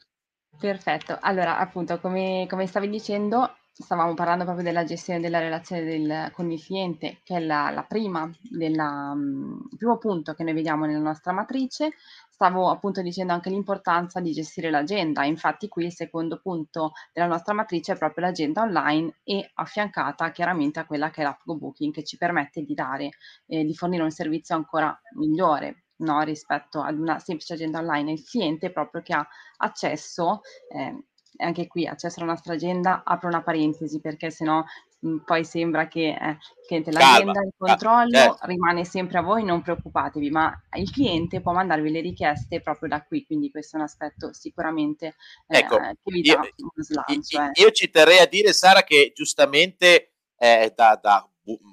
[0.57, 6.31] Perfetto, allora appunto come, come stavi dicendo stavamo parlando proprio della gestione della relazione del,
[6.33, 10.53] con il cliente, che è la, la prima della, um, il primo punto che noi
[10.53, 11.93] vediamo nella nostra matrice.
[12.41, 15.25] Stavo appunto dicendo anche l'importanza di gestire l'agenda.
[15.25, 20.79] Infatti, qui il secondo punto della nostra matrice è proprio l'agenda online e affiancata chiaramente
[20.79, 23.09] a quella che è l'app Booking, che ci permette di dare,
[23.45, 28.13] eh, di fornire un servizio ancora migliore no, rispetto ad una semplice agenda online.
[28.13, 30.95] Il cliente proprio che ha accesso eh,
[31.39, 34.63] anche qui accesso alla nostra agenda, apro una parentesi perché sennò
[34.99, 38.45] mh, poi sembra che eh, cliente, l'agenda, il controllo certo.
[38.45, 43.03] rimane sempre a voi, non preoccupatevi, ma il cliente può mandarvi le richieste proprio da
[43.03, 45.15] qui, quindi questo è un aspetto sicuramente
[45.47, 47.41] eh, ecco, che vi dà io, uno slancio.
[47.41, 51.27] Io, io, ci terrei a dire, Sara, che giustamente eh, da, da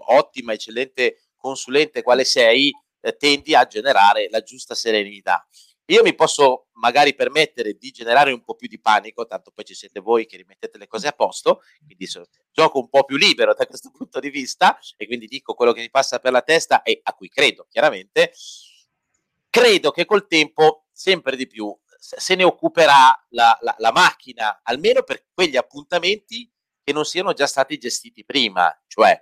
[0.06, 5.46] ottima, eccellente consulente quale sei, eh, tendi a generare la giusta serenità.
[5.86, 9.74] Io mi posso magari permettere di generare un po' più di panico, tanto poi ci
[9.74, 13.54] siete voi che rimettete le cose a posto, quindi so, gioco un po' più libero
[13.54, 16.82] da questo punto di vista e quindi dico quello che mi passa per la testa
[16.82, 18.32] e a cui credo, chiaramente.
[19.48, 25.02] Credo che col tempo sempre di più se ne occuperà la, la, la macchina, almeno
[25.02, 26.50] per quegli appuntamenti
[26.82, 29.20] che non siano già stati gestiti prima, cioè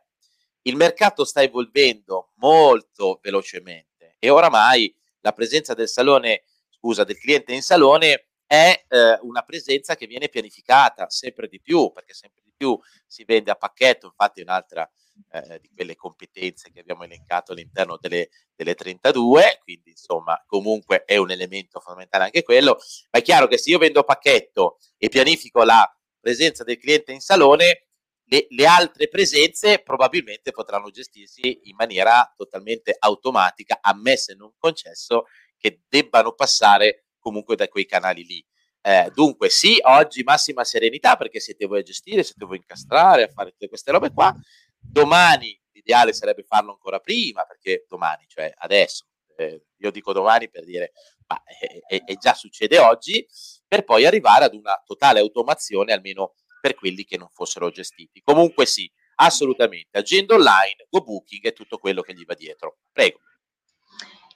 [0.63, 6.45] il mercato sta evolvendo molto velocemente e oramai la presenza del salone
[6.85, 11.91] scusa, del cliente in salone è eh, una presenza che viene pianificata sempre di più,
[11.93, 14.89] perché sempre di più si vende a pacchetto, infatti un'altra
[15.31, 21.17] eh, di quelle competenze che abbiamo elencato all'interno delle, delle 32, quindi insomma comunque è
[21.17, 22.79] un elemento fondamentale anche quello,
[23.11, 27.13] ma è chiaro che se io vendo a pacchetto e pianifico la presenza del cliente
[27.13, 27.87] in salone,
[28.27, 35.27] le, le, altre presenze probabilmente potranno gestirsi in maniera totalmente automatica, ammesse e non concesso,
[35.65, 38.47] che debbano passare comunque da quei canali lì.
[38.83, 43.23] Eh, dunque sì, oggi massima serenità perché siete voi a gestire, siete voi a incastrare,
[43.23, 44.35] a fare tutte queste robe qua.
[44.79, 50.65] Domani l'ideale sarebbe farlo ancora prima perché domani, cioè adesso, eh, io dico domani per
[50.65, 50.93] dire,
[51.29, 53.27] ma eh, eh, già succede oggi,
[53.67, 58.21] per poi arrivare ad una totale automazione almeno per quelli che non fossero gestiti.
[58.21, 62.81] Comunque sì, assolutamente, agenda online, go booking e tutto quello che gli va dietro.
[62.93, 63.21] Prego.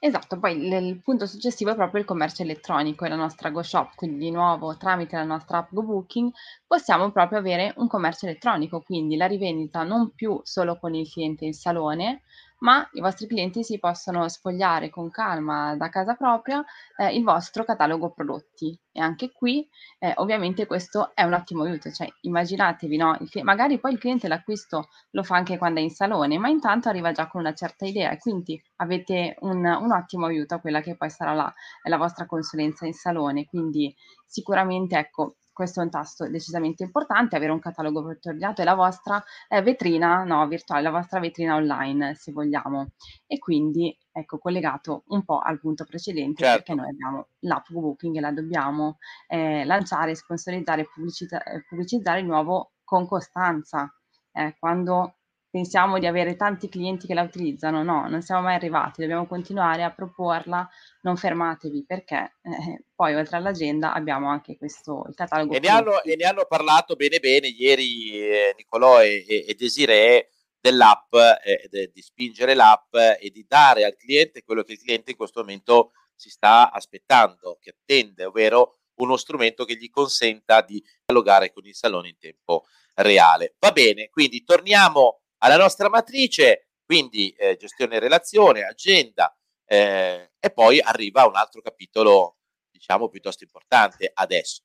[0.00, 3.62] Esatto, poi il, il punto successivo è proprio il commercio elettronico e la nostra Go
[3.62, 6.30] Shop, quindi di nuovo tramite la nostra app Go Booking
[6.66, 11.44] possiamo proprio avere un commercio elettronico, quindi la rivendita non più solo con il cliente
[11.44, 12.22] in salone,
[12.58, 16.64] ma i vostri clienti si possono sfogliare con calma da casa propria
[16.96, 19.68] eh, il vostro catalogo prodotti e anche qui
[19.98, 23.16] eh, ovviamente questo è un ottimo aiuto, cioè immaginatevi, no?
[23.20, 26.88] Il, magari poi il cliente l'acquisto lo fa anche quando è in salone, ma intanto
[26.88, 30.80] arriva già con una certa idea e quindi avete un, un ottimo aiuto a quella
[30.80, 31.52] che poi sarà la,
[31.84, 33.94] la vostra consulenza in salone, quindi
[34.26, 39.20] sicuramente ecco questo è un tasto decisamente importante, avere un catalogo vettoriato e la vostra
[39.48, 42.92] eh, vetrina no, virtuale, la vostra vetrina online, se vogliamo.
[43.26, 46.62] E quindi, ecco, collegato un po' al punto precedente, certo.
[46.62, 52.20] perché noi abbiamo l'app Booking e la dobbiamo eh, lanciare, sponsorizzare e pubblicita- eh, pubblicizzare
[52.20, 53.92] di nuovo con costanza.
[54.30, 55.17] Eh, quando
[55.50, 59.82] pensiamo di avere tanti clienti che la utilizzano, no, non siamo mai arrivati, dobbiamo continuare
[59.82, 60.68] a proporla,
[61.02, 65.54] non fermatevi perché eh, poi oltre all'agenda abbiamo anche questo il catalogo.
[65.54, 69.54] E ne, hanno, e ne hanno, parlato bene bene ieri eh, Nicolò e, e, e
[69.54, 70.30] Desiree
[70.60, 75.12] dell'app, eh, de, di spingere l'app e di dare al cliente quello che il cliente
[75.12, 80.82] in questo momento si sta aspettando, che attende, ovvero uno strumento che gli consenta di
[81.06, 83.54] dialogare con il salone in tempo reale.
[83.60, 90.80] Va bene, quindi torniamo alla nostra matrice, quindi eh, gestione relazione, agenda eh, e poi
[90.80, 92.38] arriva un altro capitolo,
[92.70, 94.62] diciamo, piuttosto importante adesso.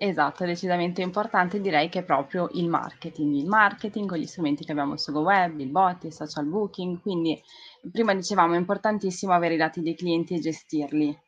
[0.00, 4.70] Esatto, decisamente importante direi che è proprio il marketing, il marketing con gli strumenti che
[4.70, 7.42] abbiamo su GoWeb, il bot, il social booking, quindi
[7.90, 11.20] prima dicevamo è importantissimo avere i dati dei clienti e gestirli.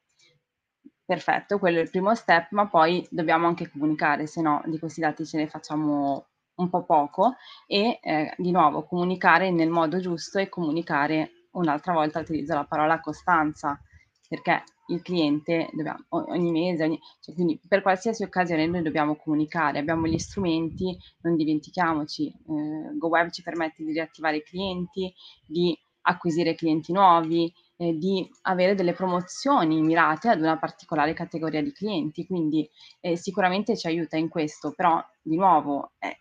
[1.04, 5.00] Perfetto, quello è il primo step, ma poi dobbiamo anche comunicare, se no di questi
[5.00, 6.28] dati ce ne facciamo
[6.60, 12.20] un po' poco e eh, di nuovo comunicare nel modo giusto e comunicare un'altra volta
[12.20, 13.80] utilizzo la parola costanza
[14.28, 19.78] perché il cliente dobbiamo, ogni mese, ogni, cioè quindi per qualsiasi occasione noi dobbiamo comunicare,
[19.78, 25.12] abbiamo gli strumenti, non dimentichiamoci, eh, GoWeb ci permette di riattivare i clienti,
[25.46, 31.72] di acquisire clienti nuovi, eh, di avere delle promozioni mirate ad una particolare categoria di
[31.72, 32.68] clienti, quindi
[33.00, 36.20] eh, sicuramente ci aiuta in questo, però di nuovo eh,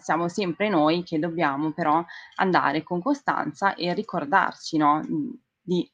[0.00, 2.04] siamo sempre noi che dobbiamo però
[2.36, 5.00] andare con costanza e ricordarci no,
[5.60, 5.90] di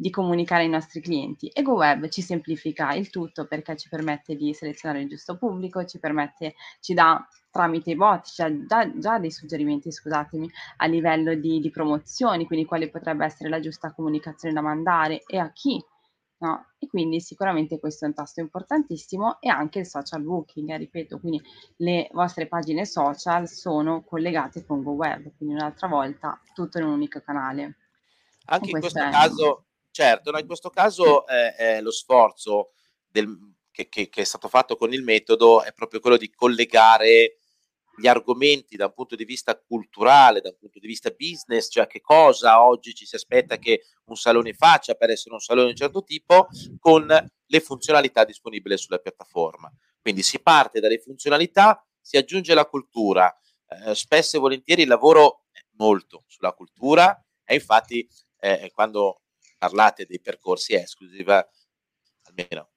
[0.00, 1.48] di comunicare ai nostri clienti.
[1.48, 5.98] E GoWeb ci semplifica il tutto perché ci permette di selezionare il giusto pubblico, ci
[5.98, 11.58] permette, ci dà tramite i bot, cioè già, già dei suggerimenti, scusatemi, a livello di,
[11.58, 15.84] di promozioni, quindi quale potrebbe essere la giusta comunicazione da mandare e a chi
[16.40, 16.66] No?
[16.78, 21.18] E quindi sicuramente questo è un tasto importantissimo e anche il social booking, eh, ripeto,
[21.18, 21.42] quindi
[21.78, 27.20] le vostre pagine social sono collegate con GoWeb, quindi un'altra volta tutto in un unico
[27.22, 27.78] canale.
[28.46, 29.10] Anche in questo, è...
[29.10, 29.64] caso,
[29.98, 32.70] certo, no, in questo caso eh, eh, lo sforzo
[33.04, 33.36] del,
[33.72, 37.38] che, che, che, è stato fatto con il metodo è proprio quello di collegare
[37.96, 41.88] gli argomenti da un punto di vista culturale, da un punto di vista business, cioè
[41.88, 45.72] che cosa oggi ci si aspetta che un salone faccia per essere un salone di
[45.72, 46.46] un certo tipo,
[46.78, 47.04] con
[47.44, 49.68] le funzionalità disponibili sulla piattaforma.
[50.00, 53.36] Quindi si parte dalle funzionalità, si aggiunge la cultura.
[53.66, 59.22] Eh, spesso e volentieri lavoro molto sulla cultura e infatti eh, quando
[59.58, 61.46] parlate dei percorsi esclusiva,
[62.22, 62.70] almeno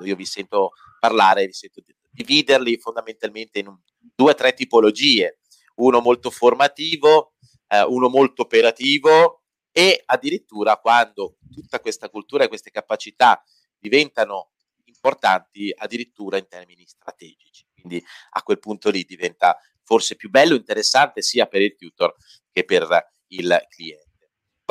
[0.00, 5.40] io vi sento parlare, vi sento dividerli fondamentalmente in un, due o tre tipologie,
[5.76, 7.34] uno molto formativo,
[7.68, 13.42] eh, uno molto operativo e addirittura quando tutta questa cultura e queste capacità
[13.78, 14.50] diventano
[14.84, 17.64] importanti addirittura in termini strategici.
[17.72, 22.14] Quindi a quel punto lì diventa forse più bello, interessante sia per il tutor
[22.52, 24.11] che per il cliente.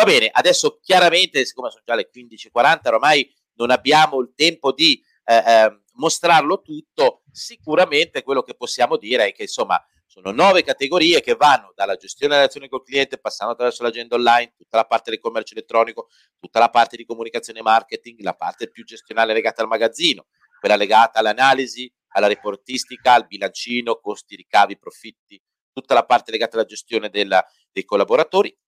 [0.02, 5.00] Va bene, adesso chiaramente, siccome sono già le 15.40, ormai non abbiamo il tempo di
[5.26, 11.22] eh, eh, mostrarlo tutto, sicuramente quello che possiamo dire è che insomma sono nove categorie
[11.22, 15.12] che vanno dalla gestione delle relazioni col cliente, passando attraverso l'agenda online, tutta la parte
[15.12, 16.08] del commercio elettronico,
[16.40, 20.26] tutta la parte di comunicazione e marketing, la parte più gestionale legata al magazzino,
[20.60, 25.40] quella legata all'analisi, alla reportistica, al bilancino, costi, ricavi, profitti,
[25.72, 28.61] tutta la parte legata alla gestione della, dei collaboratori, la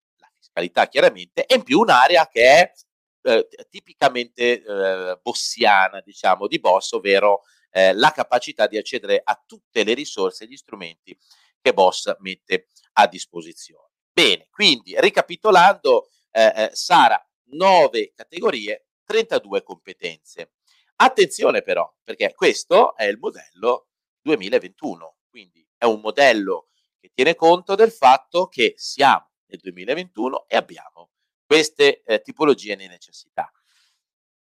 [0.54, 2.72] fiscalità chiaramente, e in più un'area che è
[3.24, 7.42] eh, tipicamente eh, bossiana, diciamo, di Boss, ovvero
[7.72, 11.18] eh, la capacità di accedere a tutte le risorse e gli strumenti
[11.60, 13.90] che Boss mette a disposizione.
[14.12, 20.52] Bene, quindi ricapitolando, eh, eh, Sara, 9 categorie, 32 competenze.
[20.98, 23.88] Attenzione però, perché questo è il modello
[24.22, 26.68] 2021, quindi è un modello
[27.00, 31.12] che tiene conto del fatto che siamo nel 2021 e abbiamo
[31.46, 33.52] queste eh, tipologie di necessità.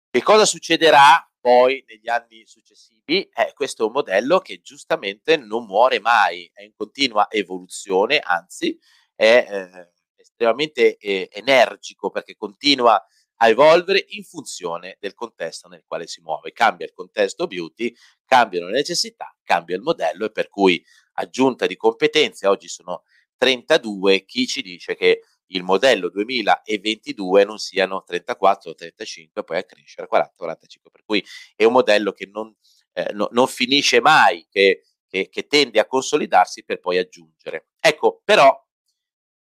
[0.09, 3.23] Che cosa succederà poi negli anni successivi?
[3.33, 8.77] Eh, questo è un modello che giustamente non muore mai, è in continua evoluzione, anzi
[9.15, 13.01] è eh, estremamente eh, energico perché continua
[13.43, 16.51] a evolvere in funzione del contesto nel quale si muove.
[16.51, 17.93] Cambia il contesto beauty,
[18.25, 20.83] cambiano le necessità, cambia il modello e per cui
[21.13, 23.03] aggiunta di competenze, oggi sono
[23.41, 29.63] 32, chi ci dice che il modello 2022 non siano 34 o 35, poi a
[29.63, 30.91] crescere 40 45.
[30.91, 31.25] Per cui
[31.55, 32.55] è un modello che non,
[32.93, 37.69] eh, no, non finisce mai, che, che, che, tende a consolidarsi per poi aggiungere.
[37.79, 38.55] Ecco, però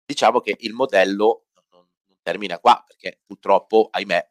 [0.06, 4.30] diciamo che il modello non, non termina qua, perché purtroppo, ahimè,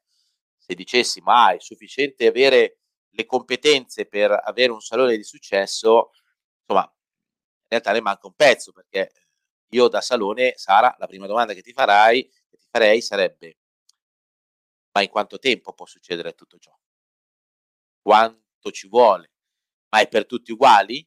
[0.58, 6.10] se dicessimo ah, è sufficiente avere le competenze per avere un salone di successo,
[6.60, 9.10] insomma, in realtà ne manca un pezzo, perché
[9.70, 13.58] io da Salone, Sara, la prima domanda che ti farai, che ti farei sarebbe,
[14.92, 16.76] ma in quanto tempo può succedere tutto ciò?
[18.00, 19.32] Quanto ci vuole?
[19.90, 21.06] Ma è per tutti uguali?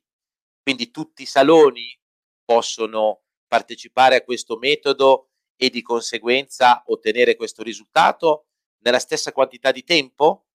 [0.61, 1.97] Quindi tutti i saloni
[2.43, 8.47] possono partecipare a questo metodo e di conseguenza ottenere questo risultato
[8.79, 10.47] nella stessa quantità di tempo?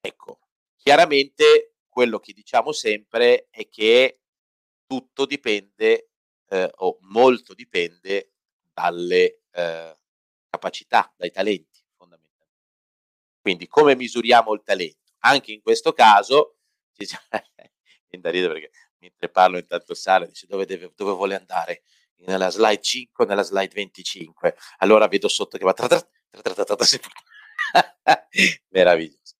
[0.00, 0.40] Ecco,
[0.76, 4.20] chiaramente quello che diciamo sempre è che
[4.86, 6.10] tutto dipende
[6.48, 8.32] eh, o molto dipende
[8.72, 9.98] dalle eh,
[10.48, 12.62] capacità, dai talenti fondamentalmente.
[13.40, 15.12] Quindi come misuriamo il talento?
[15.20, 16.56] Anche in questo caso,
[18.18, 21.82] da ridere perché mentre parlo intanto Sara dice dove, deve, dove vuole andare?
[22.16, 24.56] Nella slide 5 o nella slide 25?
[24.78, 25.74] Allora vedo sotto che va
[28.70, 29.34] meraviglioso.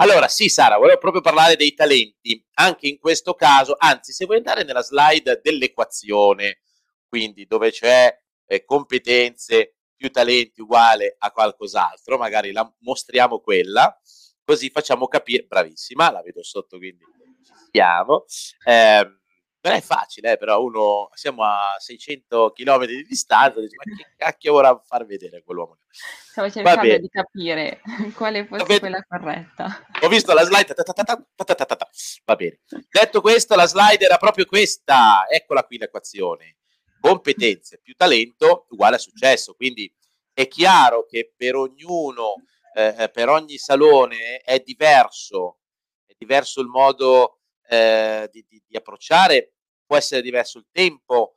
[0.00, 4.36] Allora, sì, Sara, volevo proprio parlare dei talenti, anche in questo caso, anzi, se vuoi
[4.36, 6.60] andare nella slide dell'equazione,
[7.08, 13.98] quindi dove c'è eh, competenze più talenti uguale a qualcos'altro, magari la mostriamo quella,
[14.44, 17.02] così facciamo capire, bravissima, la vedo sotto, quindi
[17.44, 18.24] ci siamo.
[18.64, 19.18] Eh,
[19.60, 24.14] non è facile, eh, però uno siamo a 600 km di distanza, dice, ma che
[24.16, 25.78] cacchio vorrà far vedere quell'uomo?
[25.90, 27.80] Stavo cercando di capire
[28.14, 28.78] quale fosse Vabbè.
[28.78, 29.86] quella corretta.
[30.02, 30.74] Ho visto la slide.
[32.24, 32.60] Va bene.
[32.88, 35.26] Detto questo, la slide era proprio questa.
[35.28, 36.58] Eccola qui l'equazione.
[37.00, 39.54] Competenze più talento uguale a successo.
[39.54, 39.92] Quindi
[40.32, 42.34] È chiaro che per ognuno,
[42.72, 45.58] eh, eh, per ogni salone è diverso,
[46.06, 49.52] è diverso il modo eh, di, di, di approcciare,
[49.86, 51.36] può essere diverso il tempo,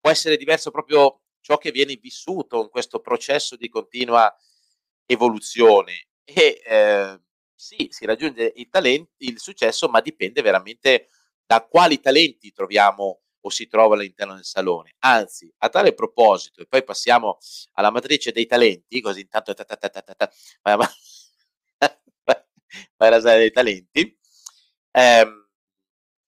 [0.00, 4.34] può essere diverso proprio ciò che viene vissuto in questo processo di continua
[5.06, 6.08] evoluzione.
[6.24, 7.20] E eh,
[7.54, 11.08] sì, si raggiunge il, talento, il successo, ma dipende veramente
[11.44, 14.94] da quali talenti troviamo o si trova all'interno del salone.
[15.00, 17.38] Anzi, a tale proposito, e poi passiamo
[17.72, 20.30] alla matrice dei talenti, così intanto ta ta ta ta ta,
[20.62, 20.88] vai, vai,
[22.96, 24.18] vai alla sala dei talenti.
[24.92, 25.39] Eh,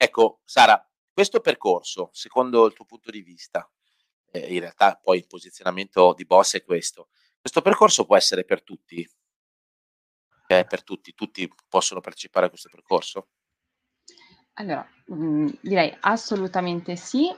[0.02, 3.70] ecco, Sara, questo percorso, secondo il tuo punto di vista,
[4.32, 8.64] eh, in realtà poi il posizionamento di boss è questo, questo percorso può essere per
[8.64, 9.08] tutti?
[10.48, 13.28] Cioè, per tutti, tutti possono partecipare a questo percorso?
[14.54, 17.32] Allora, mhmm, direi assolutamente sì,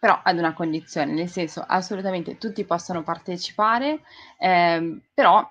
[0.00, 4.02] però ad una condizione, nel senso assolutamente tutti possono partecipare,
[4.38, 5.46] ehm, però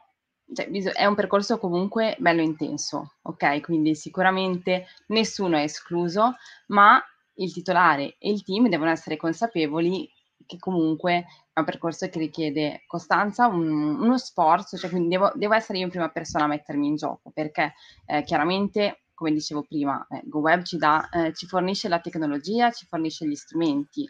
[0.54, 6.36] cioè è un percorso comunque bello intenso, okay, quindi sicuramente nessuno è escluso,
[6.68, 7.02] ma
[7.36, 10.10] il titolare e il team devono essere consapevoli
[10.46, 15.54] che comunque è un percorso che richiede costanza, un uno sforzo, cioè quindi devo devo
[15.54, 17.74] essere io in prima persona a mettermi in gioco, perché,
[18.06, 22.86] ehm, chiaramente come dicevo prima, eh, GoWeb ci, dà, eh, ci fornisce la tecnologia, ci
[22.86, 24.06] fornisce gli strumenti,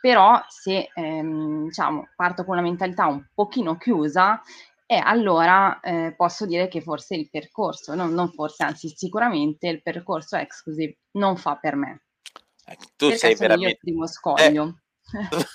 [0.00, 4.40] però se ehm, diciamo, parto con una mentalità un pochino chiusa,
[4.86, 9.68] e eh, allora eh, posso dire che forse il percorso, no, non forse, anzi sicuramente
[9.68, 12.02] il percorso exclusive non fa per me.
[12.66, 13.72] Ecco, tu sei veramente...
[13.72, 14.80] il primo scoglio.
[15.10, 15.46] Eh,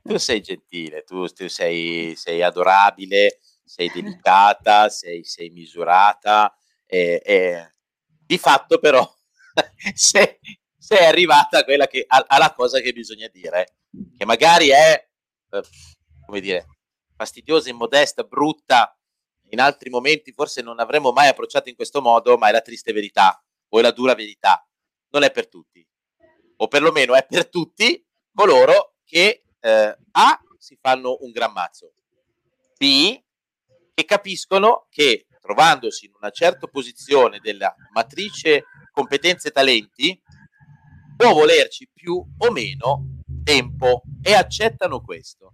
[0.02, 6.54] tu sei gentile, tu, tu sei, sei, adorabile, sei delicata, sei, sei misurata
[6.86, 9.08] e, e di fatto però
[9.94, 10.38] se,
[10.78, 13.78] se, è arrivata quella che, alla cosa che bisogna dire,
[14.16, 15.08] che magari è,
[15.50, 15.62] eh,
[16.24, 16.66] come dire,
[17.20, 18.98] fastidiosa, immodesta, brutta,
[19.50, 22.92] in altri momenti forse non avremmo mai approcciato in questo modo, ma è la triste
[22.92, 24.66] verità o è la dura verità.
[25.10, 25.86] Non è per tutti,
[26.56, 28.02] o perlomeno è per tutti
[28.32, 31.92] coloro che eh, A si fanno un gran mazzo,
[32.78, 33.22] B
[33.92, 40.22] che capiscono che trovandosi in una certa posizione della matrice competenze e talenti,
[41.16, 45.52] può volerci più o meno tempo e accettano questo.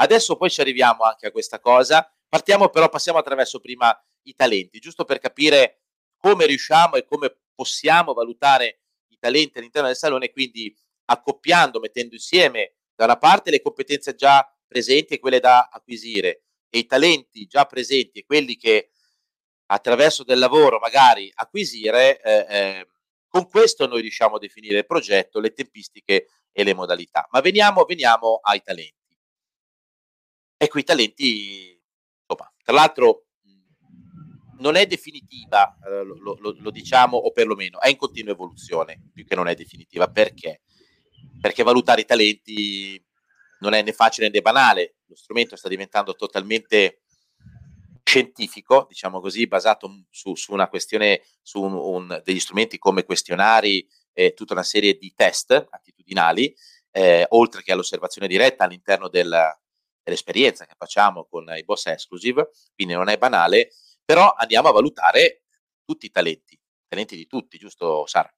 [0.00, 4.78] Adesso poi ci arriviamo anche a questa cosa, partiamo però, passiamo attraverso prima i talenti,
[4.78, 5.82] giusto per capire
[6.16, 10.74] come riusciamo e come possiamo valutare i talenti all'interno del salone, quindi
[11.04, 16.78] accoppiando, mettendo insieme da una parte le competenze già presenti e quelle da acquisire e
[16.78, 18.92] i talenti già presenti e quelli che
[19.66, 22.88] attraverso del lavoro magari acquisire, eh, eh,
[23.28, 27.28] con questo noi riusciamo a definire il progetto, le tempistiche e le modalità.
[27.30, 28.99] Ma veniamo, veniamo ai talenti.
[30.62, 31.80] Ecco, i talenti,
[32.20, 33.28] insomma, tra l'altro
[34.58, 39.24] non è definitiva, eh, lo, lo, lo, diciamo, o perlomeno è in continua evoluzione, più
[39.24, 40.10] che non è definitiva.
[40.10, 40.60] Perché?
[41.40, 43.02] Perché valutare i talenti
[43.60, 47.04] non è né facile né banale, lo strumento sta diventando totalmente
[48.04, 53.88] scientifico, diciamo così, basato su, su una questione, su un, un, degli strumenti come questionari
[54.12, 56.54] e tutta una serie di test attitudinali,
[56.90, 59.58] eh, oltre che all'osservazione diretta all'interno del,
[60.02, 63.70] dell'esperienza che facciamo con i boss exclusive, quindi non è banale,
[64.04, 65.42] però andiamo a valutare
[65.84, 68.32] tutti i talenti, talenti di tutti, giusto Sara?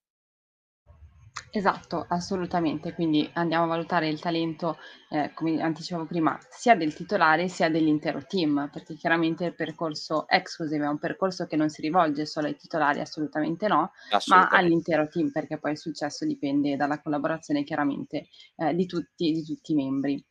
[1.51, 2.95] Esatto, assolutamente.
[2.95, 4.79] Quindi andiamo a valutare il talento,
[5.11, 10.85] ehm, come anticipavo prima, sia del titolare sia dell'intero team, perché chiaramente il percorso exclusive
[10.85, 13.93] è un percorso che non si rivolge solo ai titolari, assolutamente no,
[14.27, 19.45] ma all'intero team, perché poi il successo dipende dalla collaborazione chiaramente, ehm, di tutti di
[19.45, 20.25] tutti i membri.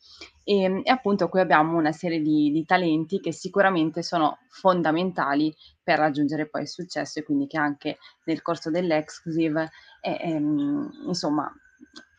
[0.44, 6.00] Ehm, e appunto qui abbiamo una serie di di talenti che sicuramente sono fondamentali per
[6.00, 9.70] raggiungere poi il successo e quindi che anche nel corso dell'exclusive
[10.02, 11.52] e, ehm, insomma,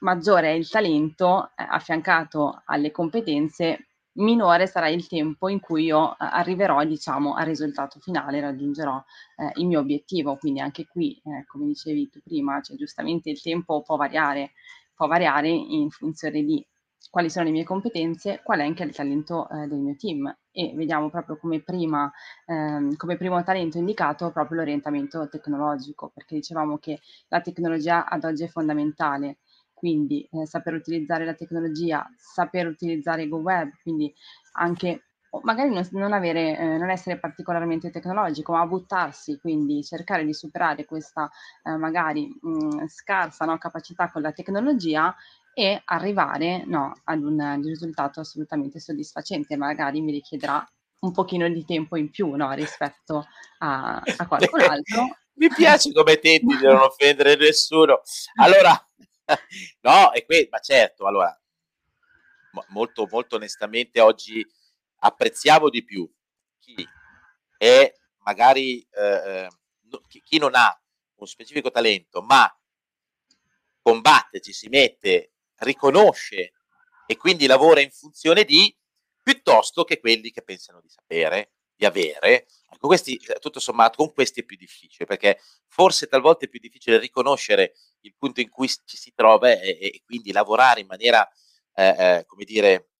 [0.00, 6.12] maggiore è il talento eh, affiancato alle competenze, minore sarà il tempo in cui io
[6.12, 9.02] eh, arriverò, diciamo, al risultato finale, raggiungerò
[9.36, 10.36] eh, il mio obiettivo.
[10.36, 14.52] Quindi anche qui, eh, come dicevi tu prima, cioè, giustamente il tempo può variare,
[14.94, 16.64] può variare in funzione di
[17.10, 20.34] quali sono le mie competenze, qual è anche il talento eh, del mio team.
[20.50, 22.10] E vediamo proprio come, prima,
[22.46, 28.44] ehm, come primo talento indicato proprio l'orientamento tecnologico, perché dicevamo che la tecnologia ad oggi
[28.44, 29.38] è fondamentale,
[29.72, 34.12] quindi eh, saper utilizzare la tecnologia, saper utilizzare GoWeb, quindi
[34.52, 35.02] anche
[35.42, 40.84] magari non, non, avere, eh, non essere particolarmente tecnologico, ma buttarsi, quindi cercare di superare
[40.84, 41.30] questa
[41.64, 45.14] eh, magari mh, scarsa no, capacità con la tecnologia
[45.54, 49.56] e arrivare no, ad un risultato assolutamente soddisfacente.
[49.56, 50.66] Magari mi richiederà
[51.00, 53.26] un pochino di tempo in più no, rispetto
[53.58, 55.16] a, a qualcun altro.
[55.34, 58.00] Mi piace come tenti di non offendere nessuno.
[58.36, 58.70] Allora,
[59.82, 61.36] no, è que- ma certo, allora,
[62.68, 64.44] molto, molto onestamente oggi
[65.04, 66.08] apprezziamo di più
[66.58, 66.86] chi
[67.56, 67.92] è
[68.24, 69.48] magari eh,
[70.06, 70.76] chi, chi non ha
[71.16, 72.48] un specifico talento, ma
[73.80, 75.32] combatte, ci si mette,
[75.62, 76.52] riconosce
[77.06, 78.74] e quindi lavora in funzione di,
[79.22, 82.46] piuttosto che quelli che pensano di sapere, di avere.
[82.70, 86.98] Ecco, questi, tutto sommato, con questi è più difficile, perché forse talvolta è più difficile
[86.98, 91.28] riconoscere il punto in cui ci si trova e, e quindi lavorare in maniera,
[91.74, 92.92] eh, eh, come dire,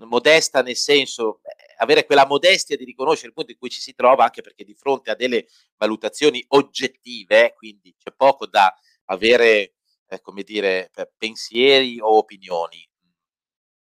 [0.00, 3.94] modesta nel senso, eh, avere quella modestia di riconoscere il punto in cui ci si
[3.94, 5.46] trova, anche perché di fronte a delle
[5.76, 8.74] valutazioni oggettive, quindi c'è poco da
[9.06, 9.76] avere,
[10.08, 12.88] eh, come dire, pensieri o opinioni.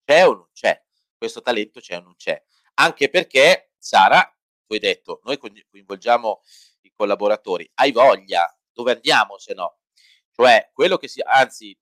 [0.03, 0.82] C'è o non c'è?
[1.18, 2.41] Questo talento c'è o non c'è?
[2.76, 4.22] Anche perché, Sara,
[4.66, 6.41] tu hai detto, noi coinvolgiamo
[6.82, 9.80] i collaboratori, hai voglia, dove andiamo se no?
[10.32, 11.78] Cioè, quello che si, anzi,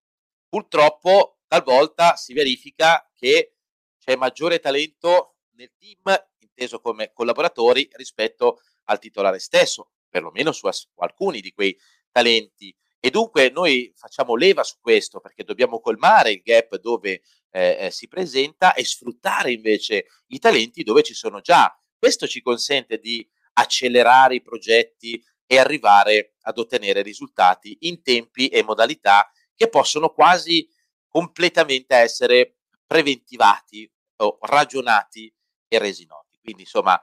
[0.50, 3.56] purtroppo talvolta si verifica che
[4.00, 10.88] c'è maggiore talento nel team, inteso come collaboratori, rispetto al titolare stesso, perlomeno su, su
[10.96, 11.78] alcuni di quei
[12.12, 12.76] talenti.
[13.08, 17.90] E dunque noi facciamo leva su questo perché dobbiamo colmare il gap dove eh, eh,
[17.90, 21.74] si presenta e sfruttare invece i talenti dove ci sono già.
[21.98, 28.62] Questo ci consente di accelerare i progetti e arrivare ad ottenere risultati in tempi e
[28.62, 30.68] modalità che possono quasi
[31.08, 35.34] completamente essere preventivati o ragionati
[35.70, 36.40] e resi noti.
[36.42, 37.02] Quindi insomma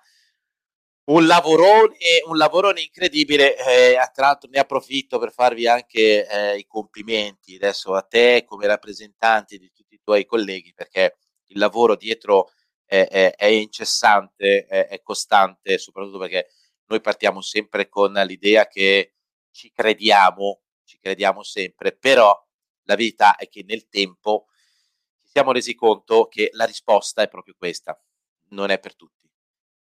[1.07, 1.97] un lavorone,
[2.27, 7.95] un lavorone incredibile, eh, tra l'altro ne approfitto per farvi anche eh, i complimenti adesso
[7.95, 12.51] a te come rappresentante di tutti i tuoi colleghi perché il lavoro dietro
[12.87, 16.49] è, è, è incessante, è, è, costante, soprattutto perché
[16.87, 19.15] noi partiamo sempre con l'idea che
[19.51, 22.35] ci crediamo, ci crediamo sempre, però
[22.85, 24.47] la verità è che nel tempo
[25.21, 27.99] ci siamo resi conto che la risposta è proprio questa,
[28.51, 29.24] non è per tutti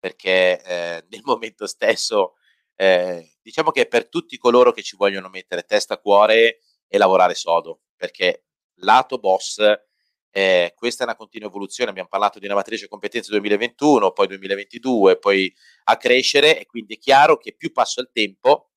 [0.00, 2.34] perché eh, nel momento stesso
[2.74, 7.34] eh, diciamo che per tutti coloro che ci vogliono mettere testa a cuore e lavorare
[7.34, 8.46] sodo, perché
[8.76, 9.58] lato boss
[10.32, 15.18] eh, questa è una continua evoluzione, abbiamo parlato di una matrice competenze 2021, poi 2022,
[15.18, 15.52] poi
[15.84, 18.70] a crescere e quindi è chiaro che più passa il tempo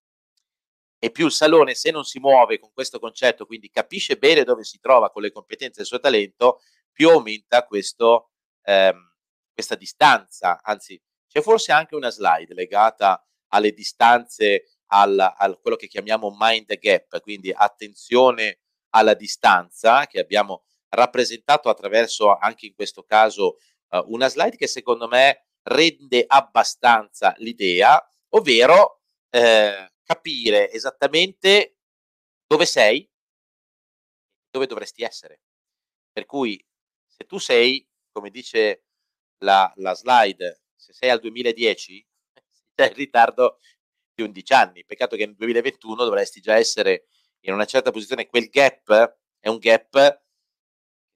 [1.00, 4.64] e più il salone se non si muove con questo concetto, quindi capisce bene dove
[4.64, 6.60] si trova con le competenze e il suo talento,
[6.92, 8.32] più aumenta questo,
[8.64, 9.14] ehm,
[9.54, 11.00] questa distanza, anzi
[11.34, 17.20] c'è forse anche una slide legata alle distanze, al, a quello che chiamiamo mind gap,
[17.22, 18.60] quindi attenzione
[18.90, 23.58] alla distanza, che abbiamo rappresentato attraverso anche in questo caso
[23.90, 28.00] uh, una slide che secondo me rende abbastanza l'idea,
[28.36, 31.78] ovvero eh, capire esattamente
[32.46, 33.10] dove sei,
[34.52, 35.42] dove dovresti essere.
[36.12, 36.64] Per cui
[37.08, 38.84] se tu sei, come dice
[39.40, 42.06] la, la slide, se sei al 2010
[42.76, 43.60] sei in ritardo
[44.14, 44.86] di 11 anni.
[44.86, 47.06] Peccato che nel 2021 dovresti già essere
[47.42, 48.28] in una certa posizione.
[48.28, 50.22] Quel gap è un gap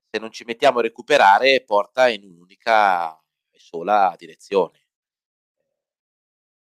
[0.09, 4.85] se non ci mettiamo a recuperare porta in un'unica e sola direzione.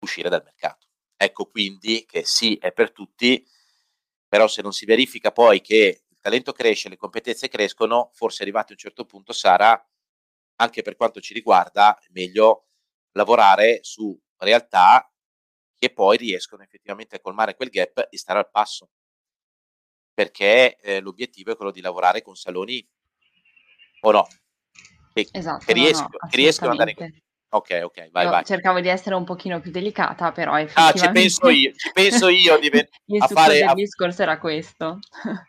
[0.01, 0.89] Uscire dal mercato.
[1.17, 3.47] Ecco quindi che sì, è per tutti,
[4.29, 8.73] però se non si verifica poi che il talento cresce, le competenze crescono, forse arrivati
[8.73, 9.83] a un certo punto sarà,
[10.57, 12.70] anche per quanto ci riguarda, meglio
[13.13, 15.11] lavorare su realtà
[15.79, 18.91] che poi riescono effettivamente a colmare quel gap e stare al passo.
[20.13, 22.87] Perché eh, l'obiettivo è quello di lavorare con saloni
[24.03, 24.27] o no,
[25.13, 27.21] che, esatto, che, riesco, no, no, che riescono ad andare in
[27.53, 28.45] Ok, ok, vai, no, vai.
[28.45, 32.57] Cercavo di essere un pochino più delicata, però Ah, ci penso io, ci penso io
[32.59, 32.71] di,
[33.19, 33.59] a fare...
[33.59, 35.01] Il discorso era questo.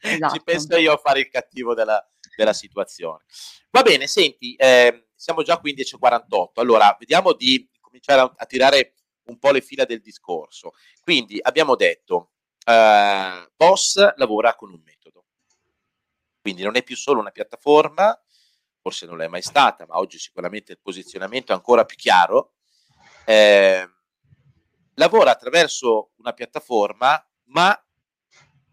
[0.00, 0.34] esatto.
[0.34, 2.04] Ci penso io a fare il cattivo della,
[2.36, 3.22] della situazione.
[3.70, 8.94] Va bene, senti, eh, siamo già a 15.48, allora vediamo di cominciare a, a, tirare
[9.26, 10.72] un po' le fila del discorso.
[11.00, 12.32] Quindi abbiamo detto,
[12.66, 15.26] eh, Boss lavora con un metodo,
[16.40, 18.20] quindi non è più solo una piattaforma,
[18.80, 22.54] forse non l'è mai stata, ma oggi sicuramente il posizionamento è ancora più chiaro.
[23.24, 23.88] Eh,
[24.94, 27.80] lavora attraverso una piattaforma, ma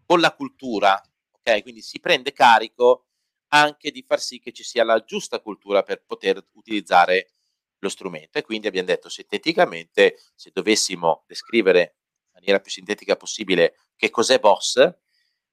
[0.04, 1.62] con la cultura, ok?
[1.62, 3.09] Quindi si prende carico
[3.50, 7.32] anche di far sì che ci sia la giusta cultura per poter utilizzare
[7.78, 8.38] lo strumento.
[8.38, 11.96] E quindi abbiamo detto sinteticamente, se dovessimo descrivere
[12.26, 14.76] in maniera più sintetica possibile che cos'è Boss,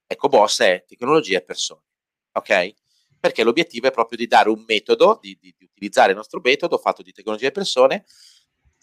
[0.06, 1.84] ecco Boss è tecnologia e persone.
[2.34, 2.76] Ok?
[3.20, 6.78] perché l'obiettivo è proprio di dare un metodo, di, di, di utilizzare il nostro metodo
[6.78, 8.06] fatto di tecnologia e persone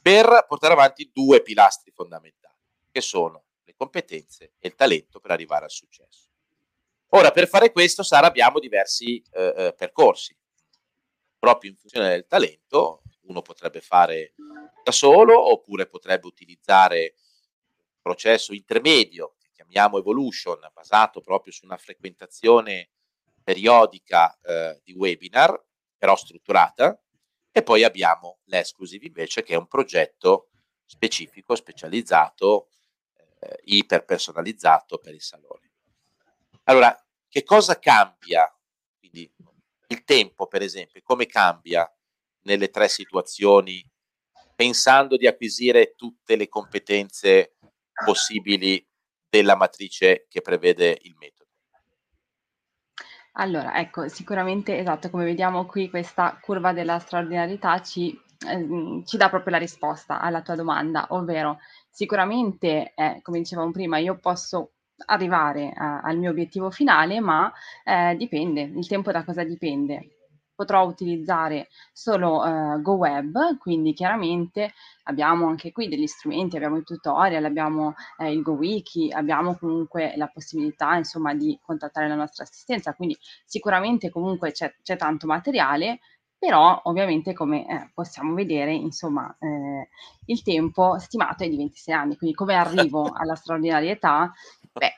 [0.02, 2.58] per portare avanti due pilastri fondamentali,
[2.90, 6.28] che sono le competenze e il talento per arrivare al successo.
[7.16, 10.36] Ora, per fare questo, Sara, abbiamo diversi eh, eh percorsi.
[11.38, 14.34] Proprio in funzione del talento, uno potrebbe fare
[14.82, 21.76] da solo oppure potrebbe utilizzare un processo intermedio che chiamiamo evolution, basato proprio su una
[21.76, 22.90] frequentazione
[23.44, 25.64] periodica eh, di webinar,
[25.96, 27.00] però strutturata,
[27.52, 30.48] e poi abbiamo l'Exclusive invece che è un progetto
[30.84, 32.70] specifico, specializzato,
[33.38, 35.73] eh, iperpersonalizzato per il salone.
[36.64, 36.96] Allora,
[37.28, 38.50] che cosa cambia?
[38.98, 39.30] Quindi
[39.88, 41.90] il tempo, per esempio, come cambia
[42.42, 43.84] nelle tre situazioni
[44.54, 47.56] pensando di acquisire tutte le competenze
[48.04, 48.86] possibili
[49.28, 51.50] della matrice che prevede il metodo?
[53.32, 59.28] Allora, ecco, sicuramente, esatto, come vediamo qui questa curva della straordinarietà ci, ehm, ci dà
[59.28, 61.58] proprio la risposta alla tua domanda, ovvero
[61.90, 64.74] sicuramente, eh, come dicevamo prima, io posso
[65.06, 67.52] arrivare a, al mio obiettivo finale, ma
[67.84, 70.14] eh, dipende, il tempo da cosa dipende
[70.54, 74.72] potrò utilizzare solo uh, GoWeb, quindi chiaramente
[75.04, 80.28] abbiamo anche qui degli strumenti, abbiamo i tutorial, abbiamo eh, il GoWiki, abbiamo comunque la
[80.28, 85.98] possibilità insomma di contattare la nostra assistenza, quindi sicuramente comunque c'è, c'è tanto materiale,
[86.38, 89.88] però ovviamente come eh, possiamo vedere, insomma, eh,
[90.26, 94.32] il tempo stimato è di 26 anni, quindi come arrivo alla straordinarietà?
[94.76, 94.96] Beh,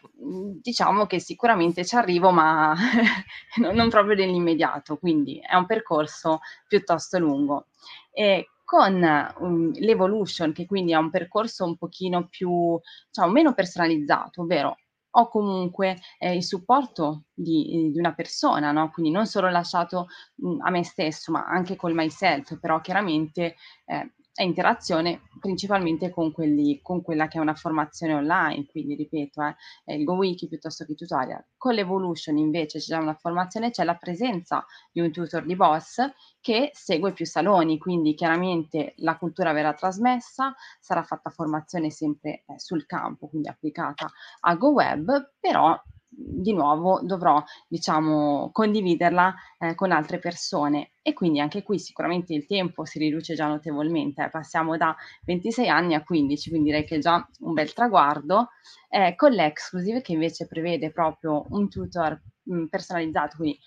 [0.63, 2.75] diciamo che sicuramente ci arrivo, ma
[3.61, 7.67] non proprio nell'immediato, quindi è un percorso piuttosto lungo.
[8.11, 8.95] E con
[9.39, 14.77] um, l'evolution, che quindi è un percorso un pochino più, diciamo, meno personalizzato, ovvero
[15.19, 18.91] ho comunque eh, il supporto di, di, una persona, no?
[18.91, 23.57] quindi non solo lasciato mh, a me stesso, ma anche col myself, però chiaramente
[23.87, 29.41] eh, è interazione principalmente con, quelli, con quella che è una formazione online, quindi ripeto,
[29.87, 31.43] eh, il GoWiki piuttosto che i tutorial.
[31.57, 36.07] Con l'Evolution invece c'è già una formazione, c'è la presenza di un tutor di boss
[36.43, 42.59] che segue più saloni, quindi chiaramente la cultura verrà trasmessa, sarà fatta formazione sempre eh,
[42.59, 44.07] sul campo, quindi applicata
[44.41, 45.81] a GoWeb, però
[46.19, 50.93] di nuovo dovrò diciamo condividerla eh, con altre persone.
[51.03, 54.31] E quindi anche qui sicuramente il tempo si riduce già notevolmente eh.
[54.31, 58.49] passiamo da 26 anni a 15 quindi direi che è già un bel traguardo.
[58.89, 63.59] Eh, con l'exclusive che invece prevede proprio un tutor mh, personalizzato quindi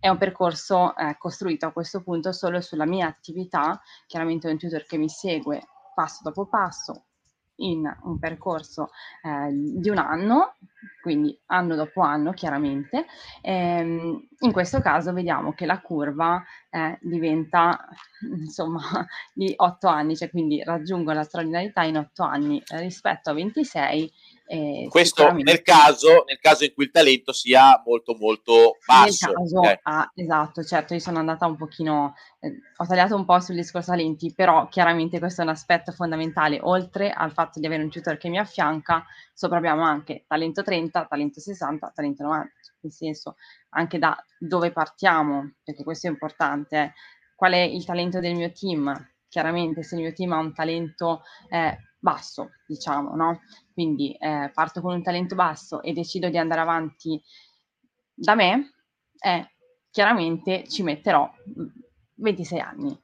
[0.00, 3.80] è un percorso eh, costruito a questo punto solo sulla mia attività.
[4.06, 5.62] Chiaramente è un tutor che mi segue
[5.94, 7.07] passo dopo passo
[7.58, 8.90] in un percorso
[9.22, 10.54] eh, di un anno,
[11.00, 13.06] quindi anno dopo anno chiaramente.
[13.40, 17.88] Ehm, in questo caso vediamo che la curva eh, diventa
[18.22, 24.12] insomma di 8 anni, cioè quindi raggiungo la straordinarietà in 8 anni rispetto a 26
[24.50, 29.30] eh, Questo nel caso, nel caso, in cui il talento sia molto molto basso.
[29.30, 29.78] Caso, eh.
[29.82, 33.90] ah, esatto, certo, io sono andata un pochino, eh, ho tagliato un po' sul discorso
[33.90, 38.16] talenti, però chiaramente questo è un aspetto fondamentale, oltre al fatto di avere un tutor
[38.16, 43.36] che mi affianca, sopra abbiamo anche talento 30, talento 60, talento 90, nel senso
[43.70, 46.92] anche da dove partiamo, perché questo è importante, eh.
[47.34, 48.94] qual è il talento del mio team,
[49.28, 51.20] chiaramente se il mio team ha un talento
[51.50, 53.40] eh, basso, diciamo, no?
[53.72, 57.20] Quindi eh, parto con un talento basso e decido di andare avanti
[58.14, 58.72] da me,
[59.20, 59.50] eh,
[59.90, 61.30] chiaramente ci metterò
[62.14, 63.00] 26 anni.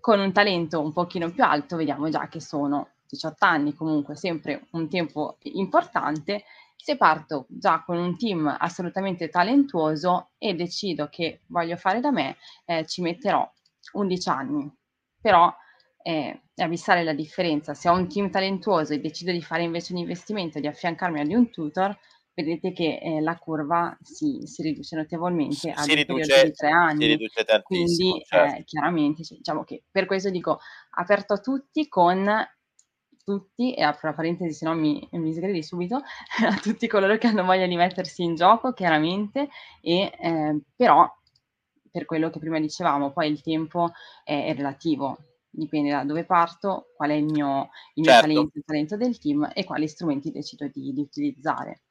[0.00, 4.68] Con un talento un pochino più alto vediamo già che sono 18 anni, comunque sempre
[4.72, 6.44] un tempo importante.
[6.76, 12.36] Se parto già con un team assolutamente talentuoso e decido che voglio fare da me,
[12.64, 13.46] eh, ci metterò
[13.92, 14.74] 11 anni.
[15.20, 15.54] Però
[16.02, 17.74] eh, avvistare la differenza.
[17.74, 21.24] Se ho un team talentuoso e decido di fare invece un investimento, di affiancarmi a
[21.24, 21.96] di un tutor,
[22.34, 27.02] vedete che eh, la curva si, si, riduce notevolmente a un periodo di tre anni.
[27.02, 28.10] Si riduce tantissimo.
[28.10, 28.56] Quindi certo.
[28.56, 30.58] eh, chiaramente cioè, diciamo che per questo dico
[30.90, 32.48] aperto a tutti con
[33.22, 35.96] tutti, e apro la parentesi se no mi, mi sgridi subito,
[36.48, 39.48] a tutti coloro che hanno voglia di mettersi in gioco, chiaramente,
[39.80, 41.08] e eh, però
[41.90, 43.90] per quello che prima dicevamo, poi il tempo
[44.24, 45.18] è, è relativo,
[45.50, 48.20] dipende da dove parto, qual è il mio, il mio certo.
[48.20, 51.82] talento, il talento del team e quali strumenti decido di, di, utilizzare.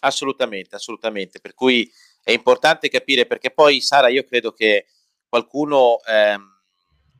[0.00, 1.40] Assolutamente, assolutamente.
[1.40, 1.90] Per cui
[2.22, 4.86] è importante capire perché poi, Sara, io credo che
[5.28, 6.46] qualcuno ehm,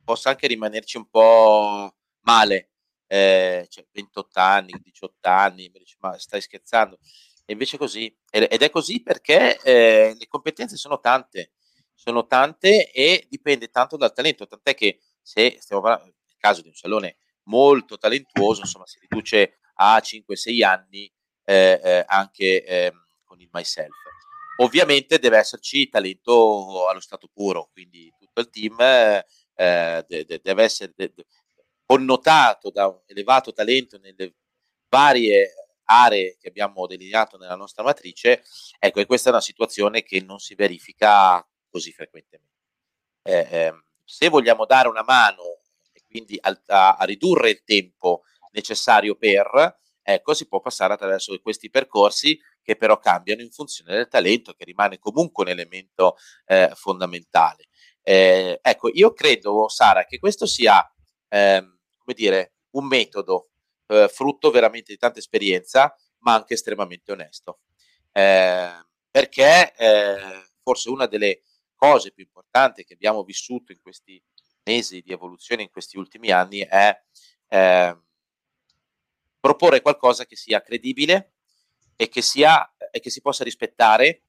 [0.03, 2.69] possa anche rimanerci un po' male,
[3.07, 6.99] eh, cioè 28 anni, 18 anni, mi dice, ma stai scherzando?
[7.45, 11.53] E invece così, ed è così perché eh, le competenze sono tante
[11.99, 14.99] sono tante e dipende tanto dal talento, tant'è che
[15.29, 20.63] se stiamo parlando nel caso di un salone molto talentuoso, insomma si riduce a 5-6
[20.63, 21.11] anni
[21.45, 23.95] eh, eh, anche eh, con il myself.
[24.57, 29.23] Ovviamente deve esserci talento allo stato puro, quindi tutto il team eh,
[30.07, 31.13] de- de- deve essere de-
[31.85, 34.33] connotato da un elevato talento nelle
[34.89, 35.53] varie
[35.85, 38.43] aree che abbiamo delineato nella nostra matrice,
[38.79, 42.47] ecco, e questa è una situazione che non si verifica così frequentemente.
[43.23, 43.73] Eh, eh,
[44.09, 45.59] se vogliamo dare una mano
[45.91, 51.39] e quindi a, a, a, ridurre il tempo necessario per, ecco, si può passare attraverso
[51.41, 56.15] questi percorsi che però cambiano in funzione del talento, che rimane comunque un elemento
[56.47, 57.67] eh, fondamentale.
[58.01, 60.83] Eh, ecco, io credo, Sara, che questo sia,
[61.27, 63.51] ehm, come dire, un metodo
[63.87, 67.59] eh, frutto veramente di tanta esperienza, ma anche estremamente onesto.
[68.11, 68.71] Eh,
[69.11, 71.41] perché eh, forse una delle
[71.79, 74.21] cose più importanti che abbiamo vissuto in questi
[74.63, 77.01] mesi di evoluzione, in questi ultimi anni, è
[77.47, 77.97] eh,
[79.39, 81.35] proporre qualcosa che sia credibile
[81.95, 84.23] e che, sia, e che si possa rispettare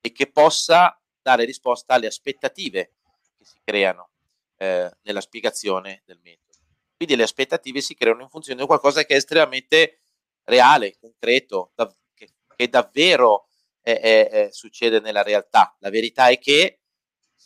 [0.00, 2.94] e che possa dare risposta alle aspettative
[3.36, 4.10] che si creano
[4.56, 6.58] eh, nella spiegazione del metodo.
[6.96, 10.02] Quindi le aspettative si creano in funzione di qualcosa che è estremamente
[10.44, 13.48] reale, concreto, da, che, che, davvero
[13.80, 15.76] è, è, succede nella realtà.
[15.80, 16.81] La verità è che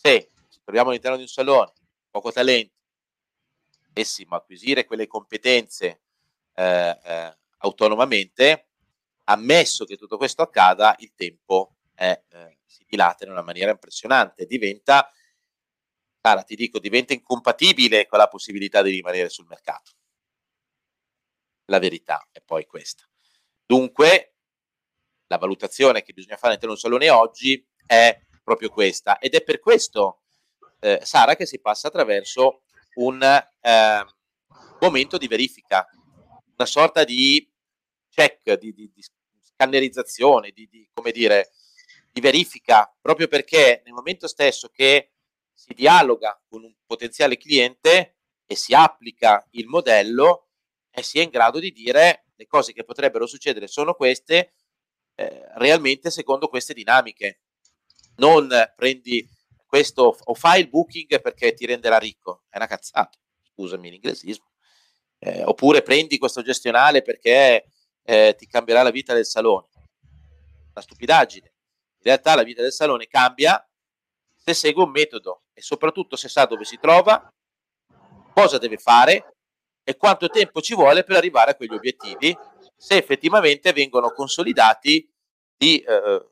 [0.01, 1.73] se ci troviamo all'interno di un salone,
[2.11, 2.75] poco talento,
[3.87, 6.03] dovessimo acquisire quelle competenze
[6.55, 8.69] eh, eh, autonomamente,
[9.25, 14.47] ammesso che tutto questo accada, il tempo è, eh, si dilata in una maniera impressionante,
[14.47, 15.11] diventa
[16.21, 19.93] cara, ti dico, diventa incompatibile con la possibilità di rimanere sul mercato.
[21.67, 23.05] La verità è poi questa.
[23.65, 24.35] Dunque,
[25.29, 29.43] la valutazione che bisogna fare all'interno di un salone oggi è proprio questa ed è
[29.43, 30.21] per questo,
[30.79, 32.63] eh, Sara, che si passa attraverso
[32.95, 34.07] un eh,
[34.79, 35.85] momento di verifica,
[36.57, 37.45] una sorta di
[38.09, 39.05] check, di, di, di
[39.43, 41.51] scannerizzazione, di, di, come dire,
[42.13, 45.15] di verifica, proprio perché nel momento stesso che
[45.53, 50.51] si dialoga con un potenziale cliente e si applica il modello
[50.89, 54.53] e si è in grado di dire le cose che potrebbero succedere sono queste,
[55.17, 57.41] eh, realmente secondo queste dinamiche.
[58.17, 59.29] Non prendi
[59.67, 63.19] questo o fai il booking perché ti renderà ricco, è una cazzata,
[63.53, 64.51] scusami l'inglesismo.
[65.19, 67.67] Eh, oppure prendi questo gestionale perché
[68.03, 69.69] eh, ti cambierà la vita del salone.
[70.71, 71.47] Una stupidaggine.
[71.99, 73.67] In realtà la vita del salone cambia
[74.35, 77.29] se segue un metodo e soprattutto se sa dove si trova,
[78.33, 79.35] cosa deve fare
[79.83, 82.37] e quanto tempo ci vuole per arrivare a quegli obiettivi,
[82.77, 85.11] se effettivamente vengono consolidati
[85.57, 86.29] di eh,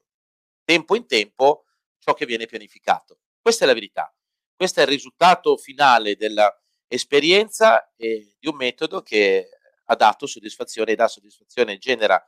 [0.65, 1.64] tempo in tempo
[2.05, 3.21] ciò che viene pianificato.
[3.41, 4.15] Questa è la verità.
[4.55, 9.49] Questo è il risultato finale dell'esperienza e di un metodo che
[9.87, 12.23] ha dato soddisfazione e dà soddisfazione genera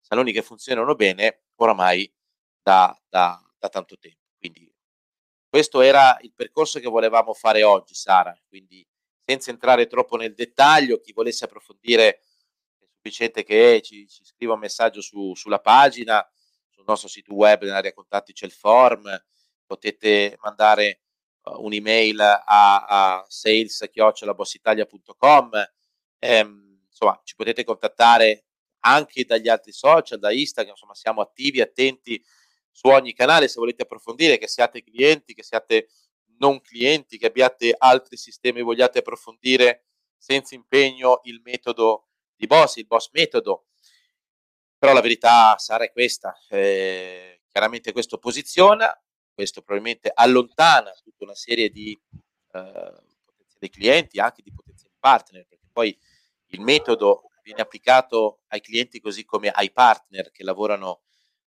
[0.00, 2.10] saloni che funzionano bene oramai
[2.62, 4.22] da, da, da tanto tempo.
[4.38, 4.72] Quindi
[5.48, 8.86] questo era il percorso che volevamo fare oggi, Sara, quindi
[9.24, 12.20] senza entrare troppo nel dettaglio, chi volesse approfondire
[12.78, 16.24] è sufficiente che ci, ci scriva un messaggio su, sulla pagina,
[16.76, 19.08] sul nostro sito web, nell'area contatti c'è il form,
[19.64, 21.00] potete mandare
[21.44, 25.50] uh, un'email a, a sales-bossitalia.com,
[26.18, 28.44] ehm, insomma ci potete contattare
[28.80, 32.22] anche dagli altri social, da Instagram, insomma siamo attivi, attenti
[32.70, 35.88] su ogni canale se volete approfondire, che siate clienti, che siate
[36.38, 39.86] non clienti, che abbiate altri sistemi vogliate approfondire
[40.18, 43.68] senza impegno il metodo di Boss, il Boss metodo.
[44.78, 48.92] Però la verità sarà questa, eh, chiaramente questo posiziona,
[49.32, 51.98] questo probabilmente allontana tutta una serie di
[52.52, 52.92] eh,
[53.24, 55.96] potenziali clienti, anche di potenziali partner, perché poi
[56.48, 61.02] il metodo viene applicato ai clienti così come ai partner che lavorano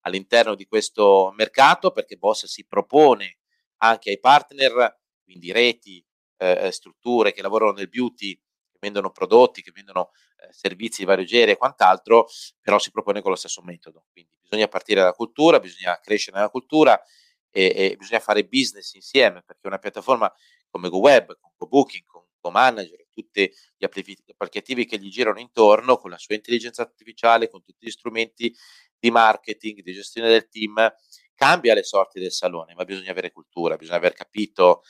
[0.02, 3.38] all'interno di questo mercato perché Boss si propone
[3.78, 6.06] anche ai partner, quindi reti,
[6.38, 10.12] eh, strutture che lavorano nel beauty, che vendono prodotti, che vendono
[10.52, 12.28] servizi di vario genere e quant'altro,
[12.62, 14.06] però si propone con lo stesso metodo.
[14.12, 17.02] Quindi bisogna partire dalla cultura, bisogna crescere nella cultura
[17.50, 20.32] e, e bisogna fare business insieme perché una piattaforma
[20.70, 26.18] come GoWeb, con GoBooking, con GoManager, tutti gli applicativi che gli girano intorno, con la
[26.18, 28.54] sua intelligenza artificiale, con tutti gli strumenti
[29.00, 30.94] di marketing, di gestione del team,
[31.34, 34.84] cambia le sorti del salone, ma bisogna avere cultura, bisogna aver capito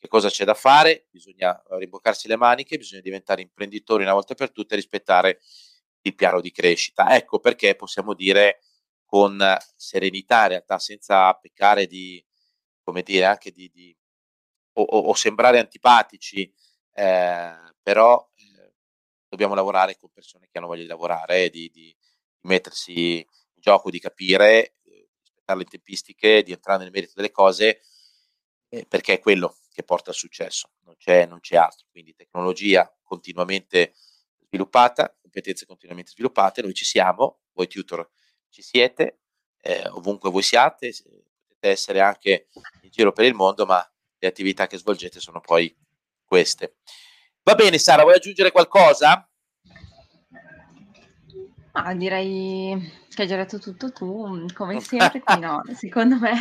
[0.00, 4.50] che cosa c'è da fare, bisogna rimboccarsi le maniche, bisogna diventare imprenditori una volta per
[4.50, 5.40] tutte e rispettare
[6.02, 7.14] il piano di crescita.
[7.14, 8.62] Ecco perché possiamo dire
[9.04, 9.38] con
[9.76, 12.24] serenità, in realtà senza peccare di,
[12.82, 13.94] come dire, anche di, di
[14.74, 16.50] o, o, sembrare antipatici,
[16.94, 18.72] eh, però eh,
[19.28, 21.94] dobbiamo lavorare con persone che hanno voglia di lavorare, di, di,
[22.42, 23.26] mettersi in
[23.60, 24.76] gioco, di capire,
[25.20, 27.82] rispettare le tempistiche, di entrare nel merito delle cose,
[28.70, 31.86] eh, perché è quello che porta al successo, non c'è, non c'è altro.
[31.90, 33.94] Quindi tecnologia continuamente
[34.46, 38.08] sviluppata, competenze continuamente sviluppate, noi ci siamo, voi tutor
[38.48, 39.20] ci siete,
[39.60, 40.92] eh, ovunque voi siate,
[41.46, 42.48] potete essere anche
[42.82, 43.84] in giro per il mondo, ma
[44.18, 45.74] le attività che svolgete sono poi
[46.24, 46.76] queste.
[47.42, 49.29] Va bene Sara, vuoi aggiungere qualcosa?
[51.72, 52.76] Ah, direi
[53.08, 56.32] che hai già detto tutto tu, come sempre, quindi no, secondo me,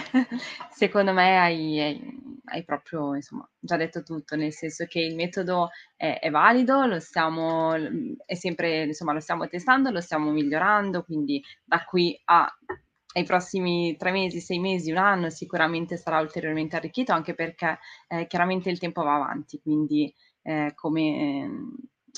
[0.72, 1.80] secondo me hai,
[2.46, 7.00] hai, proprio insomma, già detto tutto, nel senso che il metodo è, è valido, lo
[7.00, 7.74] stiamo,
[8.26, 12.52] è sempre, insomma, lo stiamo testando, lo stiamo migliorando, quindi da qui a
[13.14, 18.28] ai prossimi tre mesi, sei mesi, un anno sicuramente sarà ulteriormente arricchito anche perché eh,
[18.28, 20.14] chiaramente il tempo va avanti, quindi
[20.44, 21.50] eh, come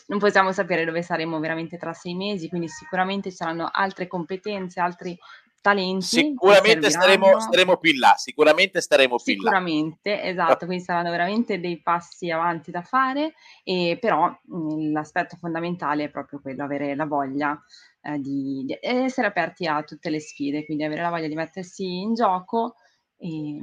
[0.07, 4.79] non possiamo sapere dove saremo veramente tra sei mesi, quindi sicuramente ci saranno altre competenze,
[4.79, 5.17] altri
[5.61, 6.05] talenti.
[6.05, 9.49] Sicuramente staremo, staremo, più in là, sicuramente staremo più in là.
[9.49, 13.33] Sicuramente, esatto, quindi saranno veramente dei passi avanti da fare,
[13.63, 17.59] e però mh, l'aspetto fondamentale è proprio quello, avere la voglia
[18.01, 22.01] eh, di, di, essere aperti a tutte le sfide, quindi avere la voglia di mettersi
[22.01, 22.75] in gioco
[23.17, 23.59] e,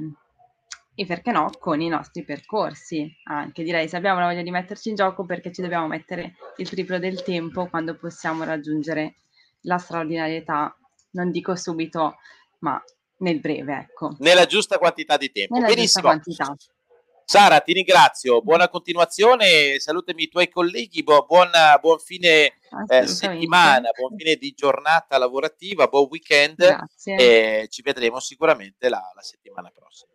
[0.99, 3.63] e perché no con i nostri percorsi anche.
[3.63, 6.99] Direi se abbiamo la voglia di metterci in gioco perché ci dobbiamo mettere il triplo
[6.99, 9.15] del tempo quando possiamo raggiungere
[9.61, 10.77] la straordinarietà?
[11.11, 12.17] Non dico subito
[12.59, 12.83] ma
[13.19, 14.13] nel breve ecco.
[14.19, 15.53] Nella giusta quantità di tempo.
[15.53, 16.03] Nella benissimo.
[16.03, 16.53] quantità.
[17.23, 22.55] Sara, ti ringrazio, buona continuazione, salutami i tuoi colleghi, buon, buon fine
[22.87, 26.55] eh, settimana, buon fine di giornata lavorativa, buon weekend.
[26.57, 27.15] Grazie.
[27.15, 30.11] e ci vedremo sicuramente la, la, settimana prossima.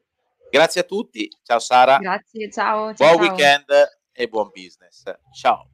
[0.55, 1.99] Grazie a tutti, ciao Sara.
[1.99, 2.95] Grazie, ciao.
[2.95, 3.35] ciao buon ciao.
[3.35, 3.65] weekend
[4.13, 5.03] e buon business.
[5.33, 5.74] Ciao.